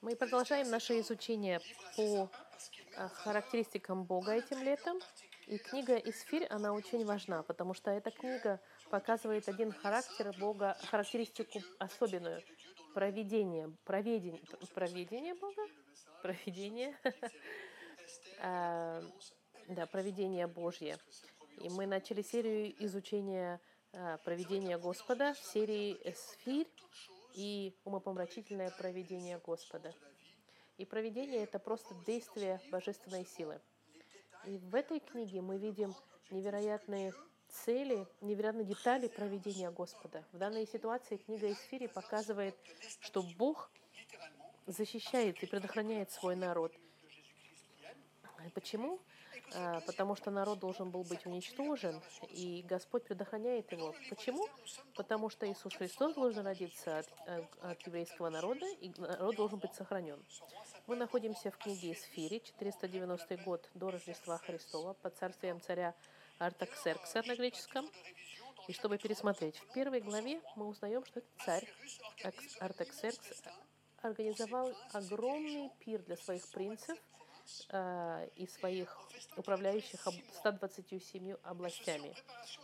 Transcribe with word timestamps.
Мы 0.00 0.14
продолжаем 0.14 0.70
наше 0.70 1.00
изучение 1.00 1.60
по 1.96 2.30
а, 2.96 3.08
характеристикам 3.08 4.04
Бога 4.04 4.32
этим 4.32 4.62
летом. 4.62 5.00
И 5.48 5.58
книга 5.58 5.96
Исфирь, 5.96 6.46
она 6.50 6.72
очень 6.72 7.04
важна, 7.04 7.42
потому 7.42 7.74
что 7.74 7.90
эта 7.90 8.12
книга 8.12 8.60
показывает 8.90 9.48
один 9.48 9.72
характер 9.72 10.32
Бога, 10.38 10.76
характеристику 10.84 11.60
особенную. 11.80 12.42
Проведение, 12.94 13.72
проведение, 13.84 14.40
проведение 14.72 15.34
Бога, 15.34 15.62
проведение, 16.22 16.96
а, 18.40 19.02
да, 19.66 19.86
проведение 19.86 20.46
Божье. 20.46 20.96
И 21.60 21.68
мы 21.70 21.86
начали 21.86 22.22
серию 22.22 22.72
изучения 22.84 23.60
а, 23.92 24.18
проведения 24.18 24.78
Господа 24.78 25.34
в 25.34 25.38
серии 25.38 25.98
Эсфирь 26.04 26.68
и 27.34 27.74
умопомрачительное 27.84 28.70
проведение 28.70 29.40
Господа. 29.44 29.94
И 30.76 30.84
проведение— 30.84 31.42
это 31.44 31.58
просто 31.58 31.94
действие 32.06 32.60
божественной 32.70 33.26
силы. 33.26 33.60
И 34.46 34.58
в 34.58 34.74
этой 34.74 35.00
книге 35.00 35.40
мы 35.40 35.58
видим 35.58 35.94
невероятные 36.30 37.12
цели, 37.48 38.06
невероятные 38.20 38.66
детали 38.66 39.08
проведения 39.08 39.70
Господа. 39.70 40.24
В 40.32 40.38
данной 40.38 40.66
ситуации 40.66 41.16
книга 41.16 41.50
Исфири 41.50 41.86
показывает, 41.86 42.54
что 43.00 43.22
Бог 43.36 43.70
защищает 44.66 45.42
и 45.42 45.46
предохраняет 45.46 46.10
свой 46.10 46.36
народ. 46.36 46.72
Почему? 48.54 49.00
А, 49.54 49.80
потому 49.80 50.14
что 50.14 50.30
народ 50.30 50.58
должен 50.58 50.90
был 50.90 51.04
быть 51.04 51.24
уничтожен, 51.26 52.00
и 52.30 52.62
Господь 52.68 53.04
предохраняет 53.04 53.72
его. 53.72 53.94
Почему? 54.10 54.46
Потому 54.94 55.30
что 55.30 55.50
Иисус 55.50 55.74
Христос 55.74 56.14
должен 56.14 56.44
родиться 56.44 56.98
от, 56.98 57.06
э, 57.26 57.44
от 57.62 57.86
еврейского 57.86 58.28
народа, 58.28 58.66
и 58.80 58.92
народ 58.98 59.36
должен 59.36 59.58
быть 59.58 59.74
сохранен. 59.74 60.22
Мы 60.86 60.96
находимся 60.96 61.50
в 61.50 61.56
книге 61.56 61.92
Исфири, 61.92 62.40
490 62.40 63.36
год 63.38 63.68
до 63.74 63.90
Рождества 63.90 64.38
Христова, 64.38 64.94
под 64.94 65.16
царствием 65.16 65.60
царя 65.60 65.94
Артаксеркса 66.38 67.22
на 67.26 67.34
греческом. 67.34 67.88
И 68.66 68.72
чтобы 68.74 68.98
пересмотреть, 68.98 69.56
в 69.56 69.72
первой 69.72 70.00
главе 70.00 70.42
мы 70.56 70.66
узнаем, 70.66 71.04
что 71.06 71.20
этот 71.20 71.42
царь 71.44 71.68
Артаксеркс 72.60 73.42
организовал 74.02 74.74
огромный 74.92 75.70
пир 75.80 76.02
для 76.02 76.16
своих 76.16 76.46
принцев– 76.50 76.98
э, 77.08 77.17
и 77.70 78.46
своих 78.46 78.96
управляющих 79.36 80.00
127 80.00 81.36
областями. 81.42 82.14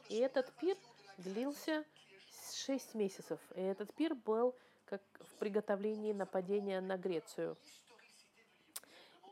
И 0.09 0.17
этот 0.17 0.53
пир 0.57 0.77
длился 1.19 1.85
6 2.53 2.95
месяцев. 2.95 3.41
И 3.55 3.61
этот 3.61 3.93
пир 3.95 4.15
был 4.15 4.55
как 4.87 5.03
в 5.21 5.39
приготовлении 5.39 6.13
нападения 6.13 6.81
на 6.81 6.97
Грецию. 6.97 7.57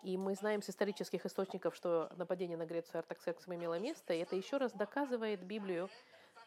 И 0.02 0.16
мы 0.16 0.34
знаем 0.34 0.62
с 0.62 0.70
исторических 0.70 1.24
источников, 1.26 1.76
что 1.76 2.10
нападение 2.16 2.56
на 2.56 2.66
Грецию 2.66 2.98
Артаксерксом 2.98 3.54
имело 3.54 3.78
место, 3.78 4.12
и 4.12 4.18
это 4.18 4.34
еще 4.34 4.56
раз 4.56 4.72
доказывает 4.72 5.44
Библию 5.44 5.88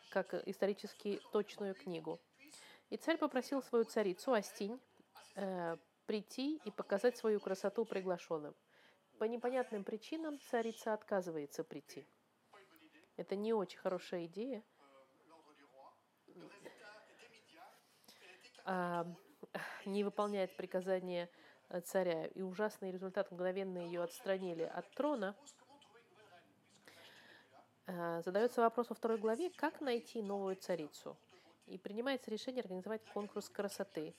как 0.10 0.34
исторически 0.48 1.22
точную 1.32 1.74
книгу. 1.74 2.20
И 2.90 2.98
царь 2.98 3.18
попросил 3.18 3.64
свою 3.64 3.86
царицу 3.86 4.34
Астинь 4.34 4.80
э, 5.36 5.78
прийти 6.06 6.60
и 6.66 6.72
показать 6.72 7.18
свою 7.18 7.40
красоту 7.40 7.86
приглашенным. 7.86 8.54
По 9.20 9.24
непонятным 9.24 9.84
причинам 9.84 10.40
царица 10.40 10.94
отказывается 10.94 11.64
прийти. 11.64 12.06
Это 13.18 13.36
не 13.36 13.54
очень 13.54 13.80
хорошая 13.80 14.26
идея. 14.26 14.64
А, 18.66 19.06
не 19.86 20.04
выполняет 20.04 20.56
приказания 20.58 21.30
царя. 21.86 22.26
И 22.28 22.42
ужасный 22.42 22.92
результат 22.92 23.32
мгновенно 23.32 23.78
ее 23.78 24.04
отстранили 24.04 24.64
от 24.64 24.90
трона. 24.92 25.36
А, 27.88 28.22
задается 28.22 28.62
вопрос 28.62 28.90
во 28.90 28.96
второй 28.96 29.18
главе, 29.18 29.50
как 29.52 29.80
найти 29.82 30.22
новую 30.22 30.56
царицу. 30.56 31.18
И 31.68 31.78
принимается 31.78 32.30
решение 32.32 32.62
организовать 32.62 33.04
конкурс 33.14 33.50
красоты. 33.50 34.14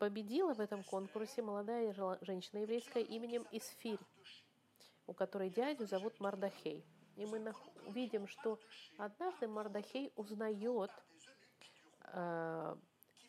Победила 0.00 0.54
в 0.54 0.60
этом 0.60 0.82
конкурсе 0.82 1.42
молодая 1.42 1.92
женщина 2.22 2.60
еврейская 2.60 3.02
именем 3.02 3.46
Исфирь, 3.52 4.00
у 5.06 5.12
которой 5.12 5.50
дядю 5.50 5.86
зовут 5.86 6.18
Мардахей. 6.20 6.86
И 7.16 7.26
мы 7.26 7.54
увидим, 7.86 8.26
что 8.26 8.58
однажды 8.96 9.46
Мардахей 9.46 10.10
узнает 10.16 10.90
э, 12.14 12.76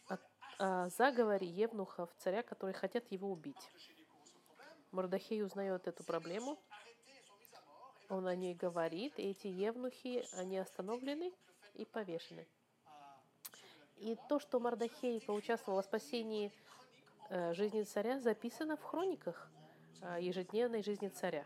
о, 0.08 0.18
о 0.60 0.90
заговоре 0.92 1.46
евнухов 1.46 2.10
царя, 2.20 2.42
которые 2.42 2.74
хотят 2.74 3.12
его 3.12 3.30
убить. 3.30 3.70
Мардахей 4.92 5.44
узнает 5.44 5.90
эту 5.90 6.06
проблему, 6.06 6.58
он 8.08 8.28
о 8.28 8.36
ней 8.38 8.56
говорит, 8.56 9.20
и 9.20 9.32
эти 9.32 9.48
евнухи, 9.48 10.26
они 10.38 10.58
остановлены 10.58 11.34
и 11.74 11.84
повешены. 11.84 12.48
И 14.02 14.18
то, 14.28 14.40
что 14.40 14.60
Мардахей 14.60 15.22
поучаствовал 15.22 15.80
в 15.80 15.86
спасении 15.86 16.52
э, 17.30 17.54
жизни 17.54 17.84
царя, 17.84 18.20
записано 18.20 18.76
в 18.76 18.82
хрониках 18.82 19.48
э, 20.02 20.18
ежедневной 20.22 20.82
жизни 20.82 21.08
царя. 21.10 21.46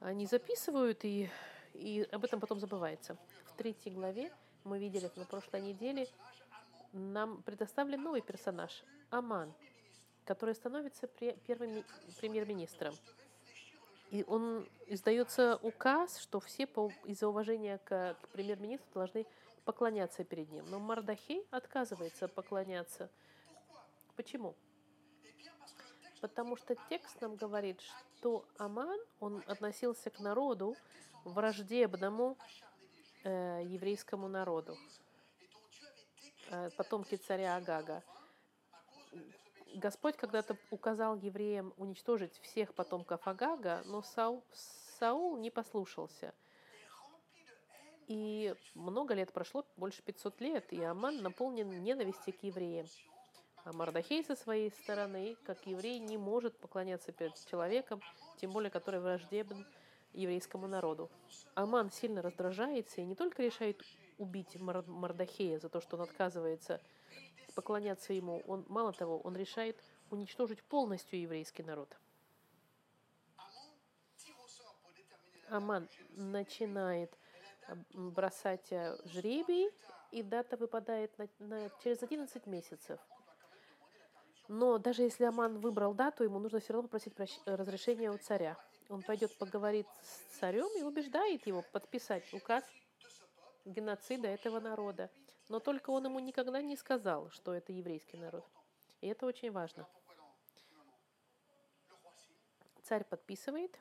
Они 0.00 0.24
записывают, 0.24 1.04
и, 1.04 1.28
и 1.74 2.08
об 2.10 2.24
этом 2.24 2.40
потом 2.40 2.60
забывается. 2.60 3.18
В 3.44 3.58
третьей 3.58 3.92
главе 3.92 4.32
мы 4.64 4.78
видели 4.78 5.10
на 5.16 5.26
прошлой 5.26 5.60
неделе, 5.60 6.08
нам 6.94 7.42
предоставлен 7.42 8.02
новый 8.02 8.22
персонаж– 8.22 8.82
Аман, 9.10 9.52
который 10.24 10.54
становится 10.54 11.08
первым 11.46 11.84
премьер-министром. 12.20 12.94
И 14.10 14.24
он 14.26 14.66
издается 14.86 15.58
указ, 15.62 16.16
что 16.16 16.40
все 16.40 16.66
из-за 17.04 17.28
уважения 17.28 17.78
к 17.84 18.16
премьер-министру 18.32 18.88
должны 18.94 19.26
поклоняться 19.68 20.24
перед 20.24 20.50
ним. 20.50 20.64
Но 20.70 20.78
Мардахей 20.78 21.46
отказывается 21.50 22.26
поклоняться. 22.26 23.10
Почему? 24.16 24.56
Потому 26.22 26.56
что 26.56 26.74
текст 26.88 27.20
нам 27.20 27.36
говорит, 27.36 27.82
что 27.82 28.46
Аман, 28.56 28.98
он 29.20 29.44
относился 29.46 30.08
к 30.08 30.20
народу 30.20 30.74
враждебному 31.24 32.38
э, 33.24 33.60
еврейскому 33.66 34.26
народу, 34.26 34.74
э, 36.50 36.70
потомки 36.78 37.16
царя 37.16 37.56
Агага. 37.56 38.02
Господь 39.74 40.16
когда-то 40.16 40.56
указал 40.70 41.14
евреям 41.16 41.74
уничтожить 41.76 42.38
всех 42.38 42.72
потомков 42.72 43.28
Агага, 43.28 43.82
но 43.84 44.00
Сау, 44.00 44.42
Саул 44.98 45.36
не 45.36 45.50
послушался– 45.50 46.32
и 48.08 48.54
много 48.74 49.14
лет 49.14 49.32
прошло, 49.32 49.64
больше 49.76 50.02
500 50.02 50.40
лет, 50.40 50.72
и 50.72 50.82
Аман 50.82 51.22
наполнен 51.22 51.70
ненавистью 51.82 52.34
к 52.34 52.42
евреям. 52.42 52.86
А 53.64 53.72
Мардахей 53.72 54.24
со 54.24 54.34
своей 54.34 54.70
стороны, 54.70 55.36
как 55.44 55.66
еврей, 55.66 55.98
не 55.98 56.16
может 56.16 56.56
поклоняться 56.58 57.12
перед 57.12 57.34
человеком, 57.50 58.00
тем 58.38 58.50
более, 58.50 58.70
который 58.70 59.00
враждебен 59.00 59.66
еврейскому 60.14 60.66
народу. 60.66 61.10
Аман 61.54 61.90
сильно 61.90 62.22
раздражается 62.22 63.02
и 63.02 63.04
не 63.04 63.14
только 63.14 63.42
решает 63.42 63.82
убить 64.16 64.56
Мардахея 64.58 65.58
за 65.58 65.68
то, 65.68 65.80
что 65.82 65.96
он 65.96 66.02
отказывается 66.02 66.80
поклоняться 67.54 68.12
ему, 68.12 68.42
он, 68.46 68.64
мало 68.68 68.92
того, 68.92 69.20
он 69.20 69.36
решает 69.36 69.82
уничтожить 70.10 70.62
полностью 70.62 71.20
еврейский 71.20 71.62
народ. 71.62 71.94
Аман 75.50 75.88
начинает 76.10 77.12
бросать 77.92 78.72
э, 78.72 78.96
жребий, 79.04 79.70
и 80.10 80.22
дата 80.22 80.56
выпадает 80.56 81.16
на, 81.18 81.28
на, 81.38 81.70
через 81.82 82.02
11 82.02 82.46
месяцев. 82.46 82.98
Но 84.48 84.78
даже 84.78 85.02
если 85.02 85.24
Аман 85.24 85.58
выбрал 85.58 85.92
дату, 85.92 86.24
ему 86.24 86.38
нужно 86.38 86.60
все 86.60 86.72
равно 86.72 86.88
попросить 86.88 87.14
прощ... 87.14 87.38
разрешения 87.44 88.10
у 88.10 88.16
царя. 88.16 88.56
Он 88.88 89.02
пойдет 89.02 89.36
поговорит 89.36 89.86
с 90.02 90.38
царем 90.38 90.68
и 90.78 90.82
убеждает 90.82 91.46
его 91.46 91.62
подписать 91.72 92.24
указ 92.32 92.64
геноцида 93.66 94.28
этого 94.28 94.60
народа. 94.60 95.10
Но 95.50 95.60
только 95.60 95.90
он 95.90 96.06
ему 96.06 96.18
никогда 96.20 96.62
не 96.62 96.76
сказал, 96.76 97.30
что 97.30 97.52
это 97.52 97.72
еврейский 97.72 98.16
народ. 98.16 98.46
И 99.02 99.08
это 99.08 99.26
очень 99.26 99.50
важно. 99.50 99.86
Царь 102.82 103.04
подписывает, 103.04 103.78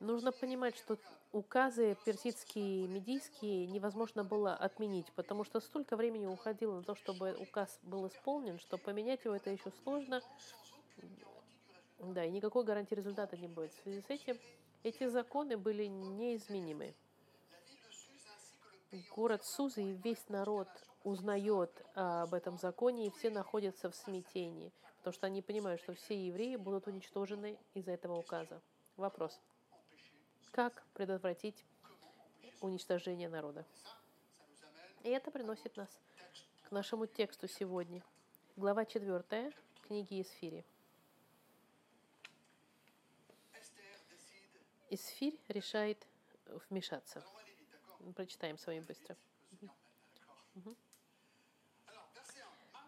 Нужно 0.00 0.32
понимать, 0.32 0.76
что 0.78 0.98
указы 1.30 1.94
персидские, 2.06 2.88
медийские 2.88 3.66
невозможно 3.66 4.24
было 4.24 4.54
отменить, 4.54 5.12
потому 5.12 5.44
что 5.44 5.60
столько 5.60 5.94
времени 5.94 6.24
уходило 6.24 6.76
на 6.76 6.82
то, 6.82 6.94
чтобы 6.94 7.34
указ 7.34 7.78
был 7.82 8.08
исполнен, 8.08 8.58
что 8.58 8.78
поменять 8.78 9.26
его 9.26 9.34
это 9.36 9.50
еще 9.50 9.70
сложно. 9.82 10.22
Да, 11.98 12.24
и 12.24 12.30
никакой 12.30 12.64
гарантии 12.64 12.94
результата 12.94 13.36
не 13.36 13.46
будет. 13.46 13.74
В 13.74 13.82
связи 13.82 14.00
с 14.00 14.08
этим 14.08 14.38
эти 14.82 15.06
законы 15.06 15.58
были 15.58 15.84
неизменимы. 15.84 16.94
город 19.14 19.44
Сузы 19.44 19.82
и 19.82 19.92
весь 19.92 20.26
народ 20.30 20.68
узнает 21.04 21.70
об 21.94 22.32
этом 22.32 22.56
законе, 22.56 23.06
и 23.06 23.10
все 23.10 23.28
находятся 23.28 23.90
в 23.90 23.94
смятении, 23.94 24.72
потому 24.98 25.12
что 25.12 25.26
они 25.26 25.42
понимают, 25.42 25.82
что 25.82 25.92
все 25.92 26.14
евреи 26.14 26.56
будут 26.56 26.86
уничтожены 26.86 27.58
из-за 27.74 27.92
этого 27.92 28.16
указа. 28.16 28.62
Вопрос. 28.96 29.38
Как 30.52 30.82
предотвратить 30.94 31.64
уничтожение 32.60 33.28
народа? 33.28 33.64
И 35.04 35.08
это 35.08 35.30
приносит 35.30 35.76
нас 35.76 35.88
к 36.64 36.72
нашему 36.72 37.06
тексту 37.06 37.46
сегодня. 37.46 38.02
Глава 38.56 38.84
4 38.84 39.52
книги 39.86 40.20
Исфири. 40.20 40.64
Исфирь 44.90 45.38
решает 45.46 46.04
вмешаться. 46.68 47.24
Прочитаем 48.16 48.58
с 48.58 48.66
вами 48.66 48.80
быстро. 48.80 49.16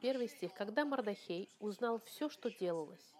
Первый 0.00 0.28
стих. 0.28 0.52
«Когда 0.54 0.84
Мардахей 0.84 1.48
узнал 1.60 2.00
все, 2.00 2.28
что 2.28 2.50
делалось, 2.50 3.12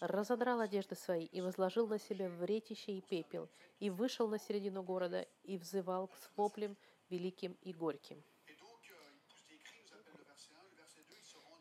разодрал 0.00 0.60
одежды 0.60 0.94
свои 0.94 1.24
и 1.24 1.40
возложил 1.40 1.86
на 1.86 1.98
себя 1.98 2.28
вретище 2.28 2.92
и 2.92 3.00
пепел, 3.00 3.48
и 3.78 3.90
вышел 3.90 4.28
на 4.28 4.38
середину 4.38 4.82
города 4.82 5.26
и 5.44 5.56
взывал 5.56 6.10
с 6.20 6.30
воплем 6.36 6.76
великим 7.08 7.56
и 7.62 7.72
горьким. 7.72 8.22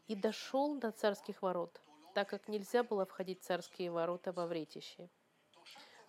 И 0.08 0.16
дошел 0.16 0.78
до 0.78 0.92
царских 0.92 1.42
ворот, 1.42 1.82
так 2.14 2.30
как 2.30 2.48
нельзя 2.48 2.84
было 2.84 3.06
входить 3.06 3.42
в 3.42 3.46
царские 3.46 3.92
ворота 3.92 4.32
во 4.32 4.46
вретище. 4.46 5.10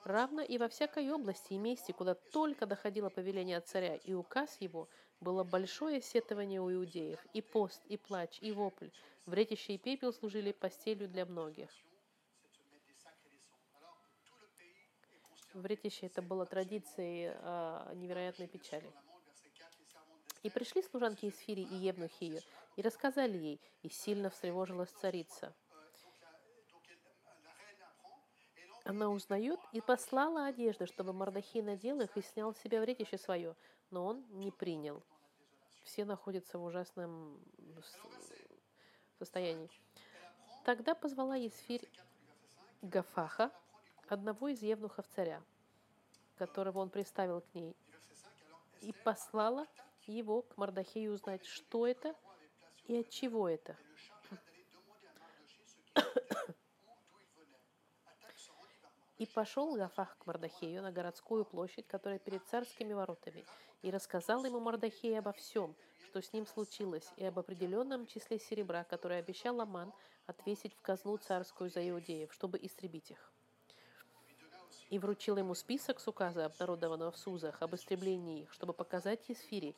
Равно 0.04 0.42
и 0.42 0.58
во 0.58 0.68
всякой 0.68 1.10
области 1.10 1.54
и 1.54 1.58
месте, 1.58 1.92
куда 1.92 2.14
только 2.14 2.66
доходило 2.66 3.08
повеление 3.08 3.56
от 3.56 3.66
царя 3.66 3.96
и 3.96 4.14
указ 4.14 4.56
его, 4.60 4.88
было 5.20 5.42
большое 5.42 6.00
сетование 6.00 6.60
у 6.60 6.70
иудеев, 6.70 7.18
и 7.32 7.40
пост, 7.40 7.82
и 7.86 7.96
плач, 7.96 8.38
и 8.40 8.52
вопль. 8.52 8.90
Вретище 9.24 9.74
и 9.74 9.78
пепел 9.78 10.12
служили 10.12 10.52
постелью 10.52 11.08
для 11.08 11.24
многих. 11.24 11.70
Вретище 15.56 16.06
это 16.06 16.20
было 16.20 16.44
традицией 16.44 17.32
э, 17.32 17.92
невероятной 17.94 18.46
печали. 18.46 18.92
И 20.42 20.50
пришли 20.50 20.82
служанки 20.82 21.24
из 21.24 21.38
Фири 21.38 21.62
и 21.62 21.76
Евнухи 21.76 22.24
ее, 22.24 22.40
и 22.76 22.82
рассказали 22.82 23.38
ей, 23.38 23.60
и 23.82 23.88
сильно 23.88 24.28
встревожилась 24.28 24.90
царица. 24.90 25.54
Она 28.84 29.08
узнает 29.08 29.58
и 29.72 29.80
послала 29.80 30.44
одежды, 30.44 30.84
чтобы 30.84 31.14
Мардахей 31.14 31.62
надел 31.62 32.02
их 32.02 32.14
и 32.18 32.22
снял 32.22 32.54
с 32.54 32.58
себя 32.58 32.82
вретище 32.82 33.16
свое, 33.16 33.56
но 33.90 34.04
он 34.04 34.26
не 34.28 34.50
принял. 34.50 35.02
Все 35.84 36.04
находятся 36.04 36.58
в 36.58 36.64
ужасном 36.64 37.40
состоянии. 39.18 39.70
Тогда 40.66 40.94
позвала 40.94 41.36
Есфирь 41.36 41.88
Гафаха, 42.82 43.50
одного 44.12 44.48
из 44.48 44.62
евнухов 44.62 45.06
царя, 45.08 45.42
которого 46.36 46.78
он 46.80 46.90
приставил 46.90 47.40
к 47.40 47.54
ней, 47.54 47.74
и 48.80 48.92
послала 49.04 49.66
его 50.06 50.42
к 50.42 50.56
Мардахею 50.56 51.14
узнать, 51.14 51.44
что 51.44 51.86
это 51.86 52.14
и 52.86 52.96
от 52.98 53.10
чего 53.10 53.48
это. 53.48 53.76
И 59.18 59.24
пошел 59.24 59.74
Гафах 59.74 60.18
к 60.18 60.26
Мардахею 60.26 60.82
на 60.82 60.92
городскую 60.92 61.46
площадь, 61.46 61.86
которая 61.86 62.18
перед 62.18 62.46
царскими 62.48 62.92
воротами, 62.92 63.46
и 63.80 63.90
рассказал 63.90 64.44
ему 64.44 64.60
Мардахей 64.60 65.18
обо 65.18 65.32
всем, 65.32 65.74
что 66.04 66.20
с 66.20 66.34
ним 66.34 66.46
случилось, 66.46 67.10
и 67.16 67.24
об 67.24 67.38
определенном 67.38 68.06
числе 68.06 68.38
серебра, 68.38 68.84
которое 68.84 69.20
обещал 69.20 69.58
Аман 69.62 69.92
отвесить 70.26 70.74
в 70.74 70.82
казну 70.82 71.16
царскую 71.16 71.70
за 71.70 71.88
иудеев, 71.88 72.32
чтобы 72.32 72.58
истребить 72.58 73.10
их 73.10 73.32
и 74.90 74.98
вручил 74.98 75.36
ему 75.36 75.54
список 75.54 76.00
с 76.00 76.08
указа, 76.08 76.44
обнародованного 76.44 77.10
в 77.10 77.16
Сузах, 77.16 77.60
об 77.62 77.74
истреблении 77.74 78.42
их, 78.42 78.52
чтобы 78.52 78.72
показать 78.72 79.28
Есфире 79.28 79.74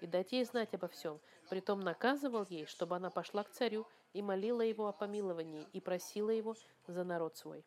и 0.00 0.06
дать 0.06 0.32
ей 0.32 0.44
знать 0.44 0.74
обо 0.74 0.88
всем. 0.88 1.20
Притом 1.48 1.80
наказывал 1.80 2.46
ей, 2.48 2.66
чтобы 2.66 2.96
она 2.96 3.10
пошла 3.10 3.44
к 3.44 3.50
царю 3.50 3.86
и 4.12 4.22
молила 4.22 4.62
его 4.62 4.86
о 4.88 4.92
помиловании 4.92 5.66
и 5.72 5.80
просила 5.80 6.30
его 6.30 6.56
за 6.86 7.04
народ 7.04 7.36
свой. 7.36 7.64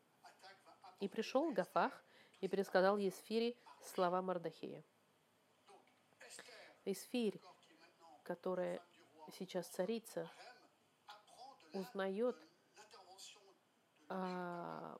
И 1.00 1.08
пришел 1.08 1.52
Гафах 1.52 2.04
и 2.42 2.48
пересказал 2.48 2.98
Есфире 2.98 3.56
слова 3.82 4.22
Мардахея. 4.22 4.84
Есфирь, 6.86 7.42
которая 8.24 8.80
сейчас 9.38 9.68
царица, 9.68 10.30
узнает 11.74 12.38
а, 14.08 14.98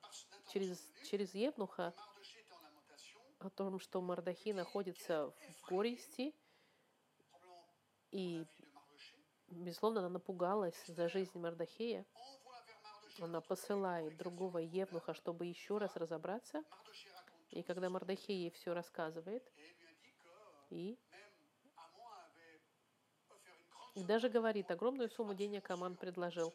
через, 0.56 0.90
через 1.04 1.36
Евнуха 1.36 1.94
о 3.40 3.50
том, 3.50 3.78
что 3.78 4.00
Мардахи 4.00 4.54
находится 4.54 5.28
в 5.28 5.70
горести, 5.70 6.34
и, 8.12 8.46
безусловно, 9.50 10.00
она 10.00 10.10
напугалась 10.10 10.82
за 10.88 11.10
жизнь 11.10 11.38
Мардахея. 11.38 12.06
Она 13.20 13.42
посылает 13.42 14.16
другого 14.16 14.60
Евнуха, 14.60 15.14
чтобы 15.14 15.46
еще 15.46 15.78
раз 15.78 15.94
разобраться. 15.98 16.64
И 17.50 17.62
когда 17.62 17.90
Мардахей 17.90 18.44
ей 18.44 18.52
все 18.52 18.74
рассказывает, 18.74 19.44
и, 20.70 20.98
и 23.96 24.04
даже 24.06 24.30
говорит, 24.30 24.72
огромную 24.72 25.10
сумму 25.10 25.34
денег 25.34 25.70
Аман 25.70 25.98
предложил. 25.98 26.54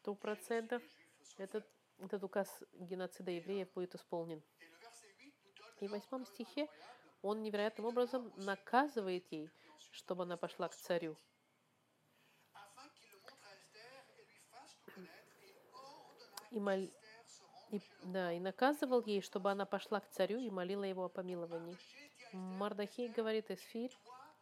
Сто 0.00 0.14
процентов 0.14 0.82
этот 1.36 1.66
этот 1.98 2.22
указ 2.24 2.62
геноцида 2.72 3.30
евреев 3.30 3.72
будет 3.72 3.94
исполнен. 3.94 4.42
И 5.80 5.86
в 5.86 5.90
восьмом 5.90 6.24
стихе 6.26 6.68
он 7.22 7.42
невероятным 7.42 7.86
образом 7.86 8.32
наказывает 8.36 9.26
ей, 9.30 9.50
чтобы 9.92 10.22
она 10.24 10.36
пошла 10.36 10.68
к 10.68 10.74
царю. 10.74 11.16
И, 16.50 16.60
мол... 16.60 16.90
и, 17.70 17.80
да, 18.04 18.32
и 18.32 18.40
наказывал 18.40 19.02
ей, 19.04 19.20
чтобы 19.20 19.50
она 19.50 19.66
пошла 19.66 20.00
к 20.00 20.08
царю 20.08 20.38
и 20.38 20.50
молила 20.50 20.84
его 20.84 21.04
о 21.04 21.08
помиловании. 21.08 21.76
Мардахей 22.32 23.08
говорит 23.08 23.50
Эсфирь, 23.50 23.94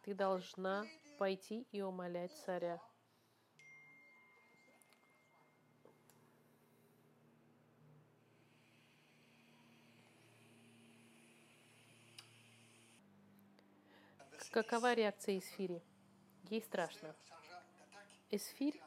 ты 0.03 0.13
должна 0.13 0.85
пойти 1.17 1.67
и 1.71 1.81
умолять 1.81 2.31
царя. 2.45 2.79
Какова 14.51 14.93
реакция 14.93 15.39
Эсфири? 15.39 15.81
Ей 16.49 16.61
страшно. 16.61 17.15
Эсфирь 18.29 18.81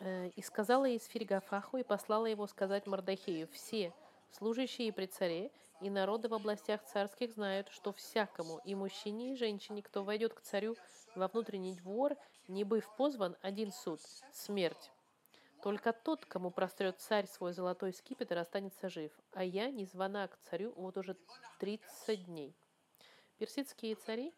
э, 0.00 0.28
и 0.28 0.42
сказала 0.42 0.96
Эсфирь 0.96 1.24
Гафаху 1.24 1.78
и 1.78 1.82
послала 1.82 2.26
его 2.26 2.46
сказать 2.46 2.86
Мардахею, 2.86 3.48
все 3.48 3.92
служащие 4.30 4.92
при 4.92 5.06
царе 5.06 5.50
и 5.80 5.90
народы 5.90 6.28
в 6.28 6.34
областях 6.34 6.84
царских 6.84 7.32
знают, 7.32 7.68
что 7.68 7.92
всякому, 7.92 8.60
и 8.64 8.74
мужчине, 8.74 9.32
и 9.32 9.36
женщине, 9.36 9.82
кто 9.82 10.04
войдет 10.04 10.34
к 10.34 10.40
царю 10.40 10.76
во 11.14 11.28
внутренний 11.28 11.74
двор, 11.74 12.16
не 12.48 12.64
быв 12.64 12.88
позван, 12.96 13.36
один 13.42 13.72
суд— 13.72 14.00
смерть. 14.32 14.90
Только 15.62 15.92
тот, 15.92 16.24
кому 16.24 16.50
прострет 16.50 17.00
царь 17.00 17.26
свой 17.26 17.52
золотой 17.52 17.92
скипетр, 17.92 18.38
останется 18.38 18.88
жив, 18.88 19.12
а 19.32 19.42
я 19.42 19.70
не 19.70 19.84
звона 19.84 20.28
к 20.28 20.38
царю 20.48 20.72
вот 20.76 20.96
уже 20.96 21.16
30 21.58 22.26
дней. 22.26 22.54
Персидские 23.38 23.96
цари, 23.96 24.32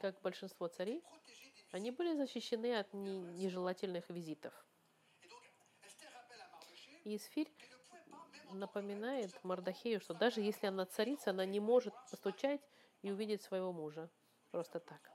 как 0.00 0.20
большинство 0.20 0.68
царей, 0.68 1.02
они 1.72 1.90
были 1.90 2.14
защищены 2.14 2.78
от 2.78 2.92
нежелательных 2.92 4.08
визитов. 4.10 4.52
И 7.04 7.16
Исфирь 7.16 7.50
напоминает 8.52 9.32
Мардахею, 9.44 10.00
что 10.00 10.12
даже 10.12 10.42
если 10.42 10.66
она 10.66 10.84
царица, 10.84 11.30
она 11.30 11.46
не 11.46 11.58
может 11.58 11.94
постучать 12.10 12.60
и 13.00 13.10
увидеть 13.10 13.40
своего 13.40 13.72
мужа 13.72 14.10
просто 14.50 14.78
так. 14.78 15.10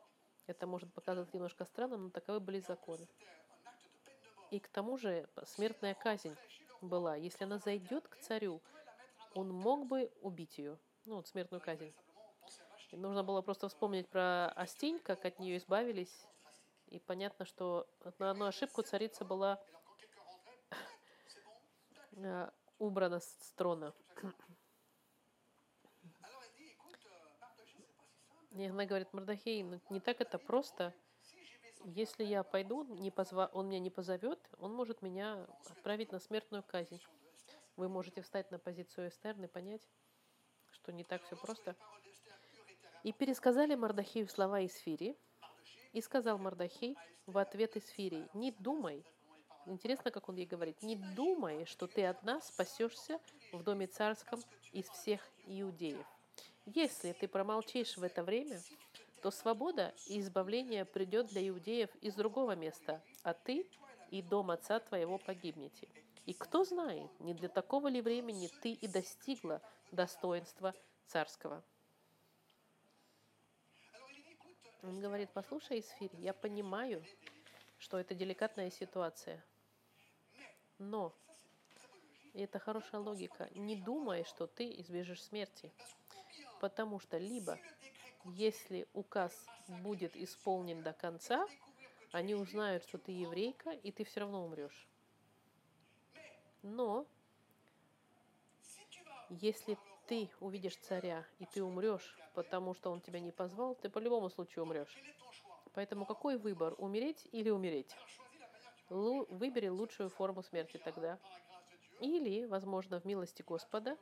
Это 0.47 0.65
может 0.65 0.91
показаться 0.91 1.35
немножко 1.35 1.65
странным, 1.65 2.05
но 2.05 2.09
таковы 2.09 2.39
были 2.39 2.59
законы. 2.59 3.07
И 4.49 4.59
к 4.59 4.67
тому 4.69 4.97
же 4.97 5.29
смертная 5.45 5.93
казнь 5.93 6.35
была. 6.81 7.15
Если 7.15 7.43
она 7.43 7.59
зайдет 7.59 8.07
к 8.07 8.17
царю, 8.17 8.61
он 9.35 9.49
мог 9.49 9.85
бы 9.85 10.11
убить 10.21 10.57
ее. 10.57 10.79
Ну, 11.05 11.15
вот 11.15 11.27
смертную 11.27 11.61
казнь. 11.61 11.93
Нужно 12.95 13.23
было 13.23 13.41
просто 13.41 13.69
вспомнить 13.69 14.07
про 14.07 14.49
Астинь, 14.49 14.99
как 14.99 15.25
от 15.25 15.39
нее 15.39 15.57
избавились. 15.57 16.27
И 16.87 16.99
понятно, 16.99 17.45
что 17.45 17.87
на 18.19 18.31
одну 18.31 18.45
ошибку 18.45 18.83
царица 18.83 19.25
была 19.25 19.59
э, 22.11 22.49
убрана 22.77 23.19
с 23.19 23.53
трона. 23.55 23.93
И 28.51 28.65
она 28.65 28.85
говорит, 28.85 29.11
Мардахей, 29.11 29.63
ну, 29.63 29.81
не 29.89 29.99
так 29.99 30.21
это 30.21 30.37
просто. 30.37 30.93
Если 31.85 32.23
я 32.23 32.43
пойду, 32.43 32.83
не 32.83 33.09
позва... 33.09 33.49
он 33.53 33.69
меня 33.69 33.79
не 33.79 33.89
позовет, 33.89 34.39
он 34.59 34.73
может 34.73 35.01
меня 35.01 35.47
отправить 35.71 36.11
на 36.11 36.19
смертную 36.19 36.61
казнь. 36.61 37.01
Вы 37.75 37.89
можете 37.89 38.21
встать 38.21 38.51
на 38.51 38.59
позицию 38.59 39.09
Эстерн 39.09 39.45
и 39.45 39.47
понять, 39.47 39.81
что 40.69 40.91
не 40.93 41.03
так 41.03 41.23
все 41.23 41.35
просто. 41.35 41.75
И 43.03 43.11
пересказали 43.11 43.75
Мардахею 43.75 44.27
слова 44.27 44.61
из 44.61 44.75
Фири. 44.77 45.15
И 45.91 46.01
сказал 46.01 46.37
Мардахей 46.37 46.97
в 47.27 47.37
ответ 47.37 47.75
из 47.75 47.87
Фири, 47.89 48.27
не 48.33 48.51
думай, 48.51 49.03
интересно, 49.65 50.09
как 50.09 50.27
он 50.29 50.35
ей 50.35 50.45
говорит, 50.45 50.81
не 50.81 50.95
думай, 50.95 51.65
что 51.65 51.85
ты 51.85 52.05
одна 52.05 52.41
спасешься 52.41 53.19
в 53.51 53.61
доме 53.61 53.87
царском 53.87 54.41
из 54.71 54.85
всех 54.89 55.21
иудеев. 55.45 56.05
Если 56.65 57.11
ты 57.11 57.27
промолчишь 57.27 57.97
в 57.97 58.03
это 58.03 58.23
время, 58.23 58.59
то 59.21 59.31
свобода 59.31 59.93
и 60.07 60.19
избавление 60.19 60.85
придет 60.85 61.27
для 61.27 61.47
иудеев 61.47 61.93
из 62.01 62.15
другого 62.15 62.55
места, 62.55 63.01
а 63.23 63.33
ты 63.33 63.67
и 64.11 64.21
дом 64.21 64.49
отца 64.51 64.79
твоего 64.79 65.17
погибнете. 65.17 65.87
И 66.25 66.33
кто 66.33 66.63
знает, 66.63 67.11
не 67.19 67.33
для 67.33 67.49
такого 67.49 67.89
ли 67.89 68.01
времени 68.01 68.49
ты 68.61 68.71
и 68.71 68.87
достигла 68.87 69.61
достоинства 69.91 70.73
царского. 71.07 71.63
Он 74.83 74.99
говорит, 74.99 75.29
послушай, 75.33 75.79
Исфирь, 75.79 76.11
я 76.17 76.33
понимаю, 76.33 77.01
что 77.79 77.97
это 77.97 78.13
деликатная 78.13 78.69
ситуация, 78.69 79.41
но 80.77 81.15
и 82.33 82.41
это 82.41 82.59
хорошая 82.59 82.99
логика. 82.99 83.49
Не 83.55 83.77
думай, 83.77 84.25
что 84.25 84.45
ты 84.45 84.69
избежишь 84.81 85.23
смерти. 85.23 85.71
Потому 86.59 86.99
что 86.99 87.17
либо, 87.17 87.57
если 88.25 88.85
указ 88.93 89.33
будет 89.67 90.17
исполнен 90.17 90.83
до 90.83 90.91
конца, 90.91 91.47
они 92.11 92.35
узнают, 92.35 92.83
что 92.83 92.97
ты 92.97 93.13
еврейка, 93.13 93.71
и 93.71 93.91
ты 93.91 94.03
все 94.03 94.19
равно 94.19 94.43
умрешь. 94.43 94.87
Но 96.61 97.05
если 99.29 99.77
ты 100.13 100.29
увидишь 100.41 100.77
царя, 100.77 101.25
и 101.39 101.45
ты 101.47 101.63
умрешь, 101.63 102.15
потому 102.35 102.75
что 102.75 102.91
он 102.91 103.01
тебя 103.01 103.19
не 103.19 103.31
позвал, 103.31 103.73
ты 103.73 103.89
по 103.89 103.97
любому 103.97 104.29
случаю 104.29 104.63
умрешь. 104.63 104.95
Поэтому 105.73 106.05
какой 106.05 106.37
выбор, 106.37 106.75
умереть 106.77 107.27
или 107.31 107.49
умереть? 107.49 107.95
Лу- 108.91 109.25
выбери 109.33 109.69
лучшую 109.69 110.09
форму 110.09 110.43
смерти 110.43 110.77
тогда. 110.77 111.17
Или, 111.99 112.45
возможно, 112.45 112.99
в 112.99 113.05
милости 113.05 113.41
Господа 113.41 113.97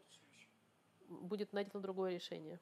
будет 1.07 1.53
найдено 1.53 1.79
другое 1.79 2.11
решение. 2.15 2.59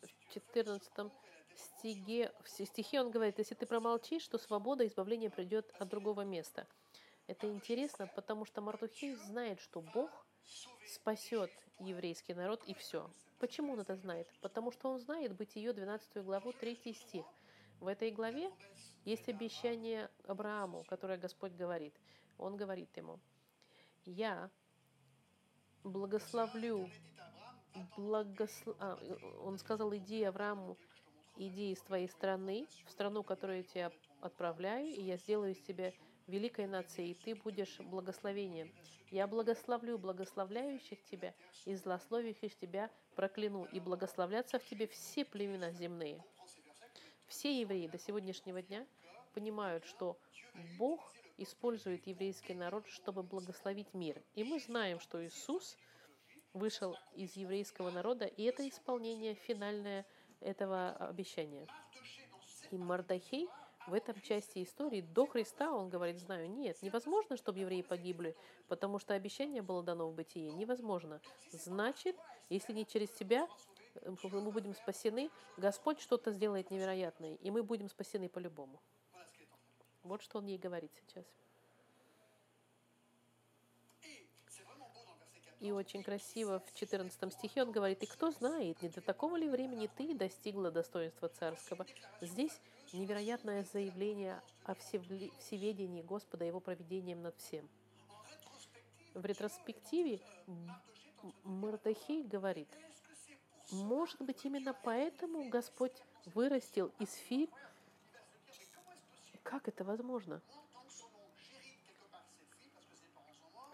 В 0.00 0.32
14 0.32 1.10
стихе, 1.56 2.32
в 2.44 2.48
стихе 2.48 3.00
он 3.00 3.10
говорит, 3.10 3.38
если 3.38 3.56
ты 3.56 3.66
промолчишь, 3.66 4.28
то 4.28 4.38
свобода 4.38 4.84
и 4.84 4.86
избавление 4.86 5.30
придет 5.30 5.74
от 5.80 5.88
другого 5.88 6.20
места. 6.20 6.68
Это 7.26 7.50
интересно, 7.50 8.06
потому 8.14 8.44
что 8.44 8.60
Мардухей 8.60 9.14
знает, 9.14 9.60
что 9.60 9.80
Бог 9.80 10.10
спасет 10.86 11.50
еврейский 11.78 12.34
народ 12.34 12.62
и 12.64 12.74
все. 12.74 13.10
Почему 13.38 13.72
он 13.72 13.80
это 13.80 13.96
знает? 13.96 14.28
Потому 14.40 14.70
что 14.70 14.90
он 14.90 14.98
знает 14.98 15.34
Бытие 15.34 15.72
12 15.72 16.22
главу 16.24 16.52
3 16.52 16.76
стих. 16.94 17.24
В 17.80 17.86
этой 17.86 18.10
главе 18.10 18.50
есть 19.04 19.28
обещание 19.28 20.10
Аврааму, 20.26 20.84
которое 20.84 21.18
Господь 21.18 21.52
говорит. 21.52 21.94
Он 22.38 22.56
говорит 22.56 22.94
ему, 22.96 23.18
я 24.04 24.50
благословлю, 25.82 26.88
благослов... 27.96 28.76
а, 28.80 28.98
он 29.42 29.58
сказал, 29.58 29.94
иди 29.94 30.22
Аврааму, 30.24 30.76
иди 31.36 31.72
из 31.72 31.80
твоей 31.82 32.08
страны, 32.08 32.66
в 32.86 32.90
страну, 32.90 33.22
которую 33.22 33.58
я 33.58 33.62
тебя 33.64 33.92
отправляю, 34.20 34.88
и 34.88 35.02
я 35.02 35.16
сделаю 35.16 35.52
из 35.52 35.60
тебя 35.60 35.92
великой 36.26 36.66
нацией, 36.66 37.12
и 37.12 37.14
ты 37.14 37.34
будешь 37.34 37.78
благословением. 37.80 38.72
Я 39.10 39.26
благословлю 39.26 39.98
благословляющих 39.98 41.02
тебя, 41.04 41.34
и 41.64 41.74
злословящих 41.74 42.56
тебя 42.56 42.90
прокляну, 43.14 43.64
и 43.66 43.80
благословлятся 43.80 44.58
в 44.58 44.64
тебе 44.64 44.86
все 44.86 45.24
племена 45.24 45.70
земные. 45.70 46.22
Все 47.26 47.60
евреи 47.60 47.86
до 47.86 47.98
сегодняшнего 47.98 48.62
дня 48.62 48.86
понимают, 49.34 49.84
что 49.84 50.18
Бог 50.78 51.00
использует 51.36 52.06
еврейский 52.06 52.54
народ, 52.54 52.86
чтобы 52.88 53.22
благословить 53.22 53.92
мир. 53.94 54.22
И 54.34 54.44
мы 54.44 54.60
знаем, 54.60 55.00
что 55.00 55.24
Иисус 55.24 55.76
вышел 56.52 56.96
из 57.14 57.36
еврейского 57.36 57.90
народа, 57.90 58.26
и 58.26 58.44
это 58.44 58.66
исполнение 58.68 59.34
финальное 59.34 60.06
этого 60.40 60.92
обещания. 60.92 61.66
И 62.70 62.76
Мардахей 62.76 63.48
в 63.86 63.94
этом 63.94 64.20
части 64.20 64.62
истории 64.62 65.00
до 65.00 65.26
Христа, 65.26 65.72
он 65.72 65.88
говорит, 65.88 66.18
знаю, 66.18 66.50
нет, 66.50 66.80
невозможно, 66.82 67.36
чтобы 67.36 67.58
евреи 67.58 67.82
погибли, 67.82 68.36
потому 68.68 68.98
что 68.98 69.14
обещание 69.14 69.62
было 69.62 69.82
дано 69.82 70.08
в 70.08 70.14
бытие. 70.14 70.52
Невозможно. 70.52 71.20
Значит, 71.50 72.16
если 72.48 72.72
не 72.72 72.86
через 72.86 73.10
тебя, 73.10 73.48
э, 73.96 74.14
мы 74.22 74.50
будем 74.50 74.74
спасены, 74.74 75.30
Господь 75.56 76.00
что-то 76.00 76.32
сделает 76.32 76.70
невероятное, 76.70 77.34
и 77.36 77.50
мы 77.50 77.62
будем 77.62 77.88
спасены 77.88 78.28
по-любому. 78.28 78.80
Вот 80.02 80.22
что 80.22 80.38
он 80.38 80.46
ей 80.46 80.58
говорит 80.58 80.92
сейчас. 81.06 81.24
И 85.60 85.72
очень 85.72 86.02
красиво 86.02 86.60
в 86.60 86.74
14 86.74 87.32
стихе 87.32 87.62
он 87.62 87.72
говорит, 87.72 88.02
«И 88.02 88.06
кто 88.06 88.30
знает, 88.30 88.82
не 88.82 88.90
до 88.90 89.00
такого 89.00 89.36
ли 89.36 89.48
времени 89.48 89.88
ты 89.96 90.14
достигла 90.14 90.70
достоинства 90.70 91.28
царского?» 91.28 91.86
Здесь 92.20 92.60
невероятное 92.94 93.64
заявление 93.64 94.40
о 94.64 94.74
всеведении 94.74 96.02
Господа, 96.02 96.44
Его 96.44 96.60
проведением 96.60 97.22
над 97.22 97.36
всем. 97.38 97.68
В 99.14 99.24
ретроспективе 99.24 100.20
Мардахей 101.42 102.22
говорит, 102.22 102.68
может 103.70 104.20
быть, 104.20 104.44
именно 104.44 104.74
поэтому 104.74 105.48
Господь 105.48 105.94
вырастил 106.26 106.92
из 106.98 107.12
Фи. 107.14 107.50
Как 109.42 109.68
это 109.68 109.84
возможно? 109.84 110.40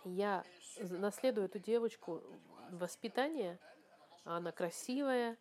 Я 0.05 0.45
наследую 0.79 1.47
эту 1.47 1.59
девочку 1.59 2.23
воспитание, 2.71 3.59
она 4.25 4.51
красивая, 4.51 5.37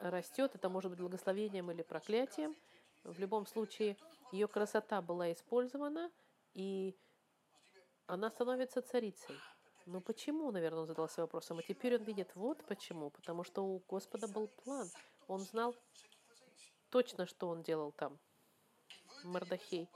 растет, 0.00 0.54
это 0.54 0.68
может 0.68 0.90
быть 0.90 1.00
благословением 1.00 1.70
или 1.70 1.82
проклятием. 1.82 2.56
В 3.04 3.18
любом 3.18 3.46
случае, 3.46 3.96
ее 4.32 4.48
красота 4.48 5.00
была 5.02 5.32
использована, 5.32 6.10
и 6.54 6.96
она 8.06 8.30
становится 8.30 8.82
царицей. 8.82 9.36
Но 9.86 10.00
почему, 10.00 10.50
наверное, 10.50 10.80
он 10.80 10.86
задался 10.86 11.22
вопросом. 11.22 11.58
А 11.58 11.62
теперь 11.62 11.96
он 11.96 12.02
видит, 12.02 12.34
вот 12.34 12.64
почему. 12.66 13.10
Потому 13.10 13.44
что 13.44 13.64
у 13.64 13.82
Господа 13.88 14.28
был 14.28 14.48
план. 14.48 14.88
Он 15.26 15.40
знал 15.40 15.74
точно, 16.90 17.26
что 17.26 17.48
он 17.48 17.62
делал 17.62 17.92
там. 17.92 18.18
Мардахей. 19.24 19.88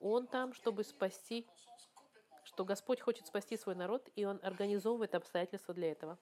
Он 0.00 0.26
там, 0.26 0.52
чтобы 0.52 0.84
спасти 0.84 1.46
что 2.44 2.64
Господь 2.64 3.00
хочет 3.00 3.26
спасти 3.26 3.56
свой 3.56 3.74
народ, 3.74 4.08
и 4.14 4.24
Он 4.24 4.38
организовывает 4.42 5.14
обстоятельства 5.14 5.74
для 5.74 5.90
этого. 5.90 6.18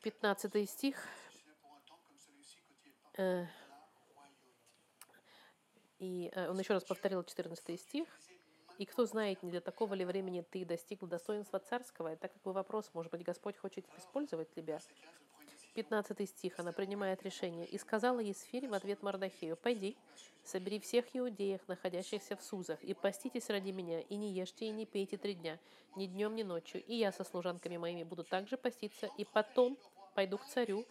Пятнадцатый 0.00 0.64
стих. 0.66 0.96
Э, 3.16 3.46
и 5.98 6.30
э, 6.32 6.48
он 6.48 6.56
еще 6.56 6.74
раз 6.74 6.84
повторил 6.84 7.24
14 7.24 7.80
стих. 7.80 8.06
«И 8.78 8.86
кто 8.86 9.06
знает, 9.06 9.42
не 9.42 9.50
для 9.50 9.60
такого 9.60 9.94
ли 9.94 10.04
времени 10.04 10.42
ты 10.48 10.64
достигл 10.64 11.08
достоинства 11.08 11.58
царского?» 11.58 12.12
и 12.12 12.16
Так 12.16 12.32
как 12.32 12.42
бы 12.42 12.52
вопрос, 12.52 12.90
может 12.94 13.10
быть, 13.10 13.24
Господь 13.24 13.56
хочет 13.56 13.84
использовать 13.98 14.54
тебя, 14.54 14.78
15 15.74 16.28
стих, 16.28 16.58
она 16.58 16.72
принимает 16.72 17.22
решение. 17.22 17.66
«И 17.66 17.78
сказала 17.78 18.20
Есфирь 18.20 18.68
в 18.68 18.74
ответ 18.74 19.02
Мардахею, 19.02 19.56
«Пойди, 19.56 19.96
собери 20.44 20.80
всех 20.80 21.04
иудеев, 21.14 21.66
находящихся 21.68 22.36
в 22.36 22.42
Сузах, 22.42 22.82
и 22.82 22.94
поститесь 22.94 23.48
ради 23.50 23.70
меня, 23.70 24.00
и 24.00 24.16
не 24.16 24.32
ешьте, 24.32 24.66
и 24.66 24.70
не 24.70 24.86
пейте 24.86 25.16
три 25.16 25.34
дня, 25.34 25.58
ни 25.96 26.06
днем, 26.06 26.34
ни 26.34 26.42
ночью, 26.42 26.84
и 26.84 26.94
я 26.94 27.12
со 27.12 27.24
служанками 27.24 27.76
моими 27.76 28.02
буду 28.02 28.24
также 28.24 28.56
поститься, 28.56 29.08
и 29.18 29.24
потом 29.24 29.78
пойду 30.14 30.38
к 30.38 30.46
царю, 30.46 30.84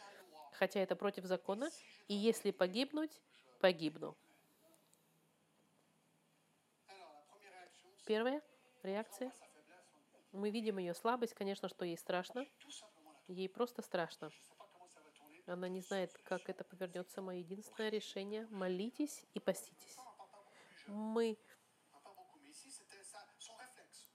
хотя 0.53 0.79
это 0.79 0.95
против 0.95 1.25
закона, 1.25 1.69
и 2.07 2.13
если 2.13 2.51
погибнуть, 2.51 3.21
погибну». 3.59 4.15
Первая 8.05 8.41
реакция. 8.83 9.33
Мы 10.31 10.49
видим 10.49 10.77
ее 10.77 10.93
слабость, 10.93 11.33
конечно, 11.33 11.67
что 11.67 11.83
ей 11.83 11.97
страшно. 11.97 12.45
Ей 13.27 13.49
просто 13.49 13.81
страшно. 13.81 14.31
Она 15.47 15.69
не 15.69 15.81
знает, 15.81 16.11
как 16.25 16.49
это 16.49 16.63
повернется. 16.63 17.21
Мое 17.21 17.39
единственное 17.39 17.89
решение– 17.89 18.47
молитесь 18.51 19.25
и 19.33 19.39
поститесь. 19.39 19.97
Мы 20.87 21.37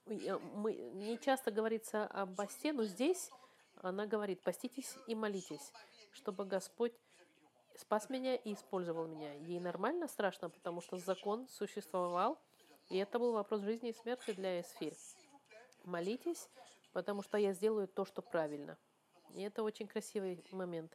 мы, 0.07 0.75
не 0.75 1.19
часто 1.19 1.51
говорится 1.51 2.07
о 2.07 2.27
посте, 2.27 2.73
но 2.73 2.85
здесь 2.85 3.31
она 3.77 4.07
говорит, 4.07 4.43
поститесь 4.43 4.97
и 5.07 5.15
молитесь, 5.15 5.73
чтобы 6.13 6.45
Господь 6.45 6.93
спас 7.77 8.11
меня 8.11 8.35
и 8.35 8.55
использовал 8.55 9.07
меня. 9.07 9.33
Ей 9.35 9.61
нормально 9.61 10.09
страшно, 10.09 10.51
потому 10.51 10.81
что 10.81 10.99
закон 10.99 11.49
существовал, 11.49 12.39
и 12.91 12.99
это 12.99 13.19
был 13.19 13.33
вопрос 13.33 13.63
жизни 13.63 13.91
и 13.91 13.95
смерти 13.95 14.33
для 14.33 14.61
Эсфирь. 14.61 14.97
Молитесь, 15.85 16.49
потому 16.93 17.23
что 17.23 17.39
я 17.39 17.53
сделаю 17.53 17.89
то, 17.89 18.05
что 18.05 18.23
правильно. 18.23 18.77
И 19.35 19.41
это 19.43 19.63
очень 19.63 19.87
красивый 19.87 20.45
момент. 20.53 20.93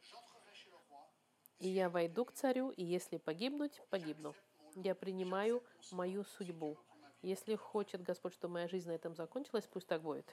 И 1.60 1.70
я 1.70 1.90
войду 1.90 2.26
к 2.26 2.34
царю, 2.34 2.70
и 2.72 2.84
если 2.84 3.18
погибнуть, 3.18 3.82
погибну. 3.90 4.36
Я 4.76 4.94
принимаю 4.94 5.64
мою 5.92 6.24
судьбу. 6.24 6.78
Если 7.24 7.56
хочет 7.56 8.04
Господь, 8.04 8.34
чтобы 8.34 8.56
моя 8.56 8.68
жизнь 8.68 8.88
на 8.88 8.94
этом 8.94 9.16
закончилась, 9.16 9.66
пусть 9.66 9.88
так 9.88 10.02
будет. 10.02 10.26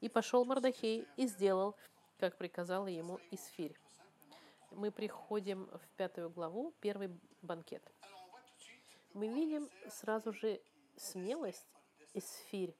И 0.00 0.08
пошел 0.08 0.44
Мардахей 0.44 1.06
и 1.16 1.26
сделал, 1.26 1.76
как 2.18 2.36
приказала 2.36 2.86
ему 2.86 3.20
Исфирь. 3.30 3.76
Мы 4.70 4.90
приходим 4.90 5.66
в 5.66 5.88
пятую 5.96 6.30
главу, 6.30 6.72
первый 6.80 7.10
банкет. 7.42 7.82
Мы 9.12 9.28
видим 9.28 9.68
сразу 9.90 10.32
же 10.32 10.60
смелость 10.96 11.66
Исфирь. 12.14 12.74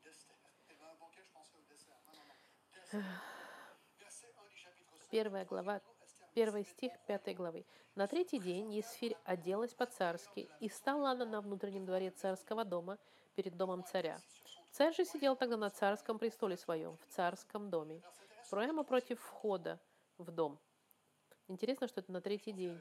Первая 5.10 5.46
глава, 5.46 5.80
первый 6.34 6.64
стих 6.66 6.92
пятой 7.06 7.32
главы. 7.32 7.64
На 7.94 8.06
третий 8.06 8.38
день 8.38 8.70
Есфирь 8.74 9.16
оделась 9.24 9.72
по-царски, 9.72 10.50
и 10.60 10.68
стала 10.68 11.12
она 11.12 11.24
на 11.24 11.40
внутреннем 11.40 11.86
дворе 11.86 12.10
царского 12.10 12.66
дома 12.66 12.98
перед 13.34 13.56
домом 13.56 13.84
царя. 13.84 14.20
Царь 14.72 14.94
же 14.94 15.06
сидел 15.06 15.34
тогда 15.34 15.56
на 15.56 15.70
царском 15.70 16.18
престоле 16.18 16.58
своем, 16.58 16.98
в 16.98 17.06
царском 17.06 17.70
доме, 17.70 18.02
прямо 18.50 18.84
против 18.84 19.18
входа 19.18 19.80
в 20.18 20.30
дом. 20.30 20.58
Интересно, 21.46 21.88
что 21.88 22.00
это 22.00 22.12
на 22.12 22.20
третий 22.20 22.52
день. 22.52 22.78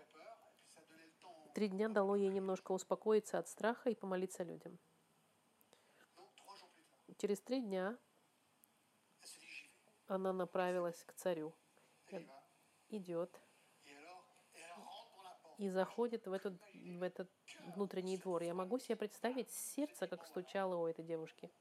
Три 1.54 1.70
дня 1.70 1.88
дало 1.88 2.18
ей 2.18 2.30
немножко 2.30 2.74
успокоиться 2.74 3.40
от 3.40 3.48
страха 3.48 3.90
и 3.90 3.96
помолиться 3.96 4.44
людям. 4.44 4.78
Через 7.20 7.40
три 7.40 7.62
дня 7.62 7.98
она 10.08 10.34
направилась 10.34 11.02
к 11.06 11.14
царю. 11.14 11.54
Идет 12.90 13.42
и 15.58 15.70
заходит 15.70 16.28
в 16.28 16.34
этот, 16.34 16.54
в 16.74 17.02
этот 17.02 17.30
внутренний 17.76 18.18
двор. 18.18 18.44
Я 18.44 18.54
могу 18.54 18.80
себе 18.80 18.96
представить 18.96 19.50
сердце, 19.50 20.08
как 20.08 20.26
стучало 20.26 20.76
у 20.76 20.86
этой 20.86 21.04
девушки. 21.04 21.52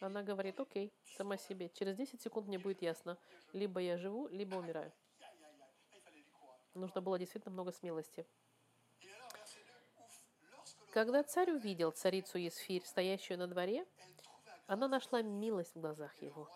Она 0.00 0.22
говорит, 0.22 0.60
окей, 0.60 0.92
сама 1.16 1.38
себе. 1.38 1.70
Через 1.70 1.96
10 1.96 2.20
секунд 2.20 2.46
мне 2.46 2.58
будет 2.58 2.82
ясно. 2.82 3.16
Либо 3.52 3.80
я 3.80 3.96
живу, 3.96 4.28
либо 4.28 4.56
умираю. 4.56 4.92
Нужно 6.74 7.00
было 7.00 7.18
действительно 7.18 7.52
много 7.52 7.72
смелости. 7.72 8.26
Когда 10.92 11.22
царь 11.22 11.52
увидел 11.52 11.90
царицу 11.90 12.38
Есфирь, 12.38 12.84
стоящую 12.84 13.38
на 13.38 13.46
дворе, 13.46 13.86
она 14.66 14.88
нашла 14.88 15.22
милость 15.22 15.74
в 15.74 15.80
глазах 15.80 16.14
его. 16.20 16.48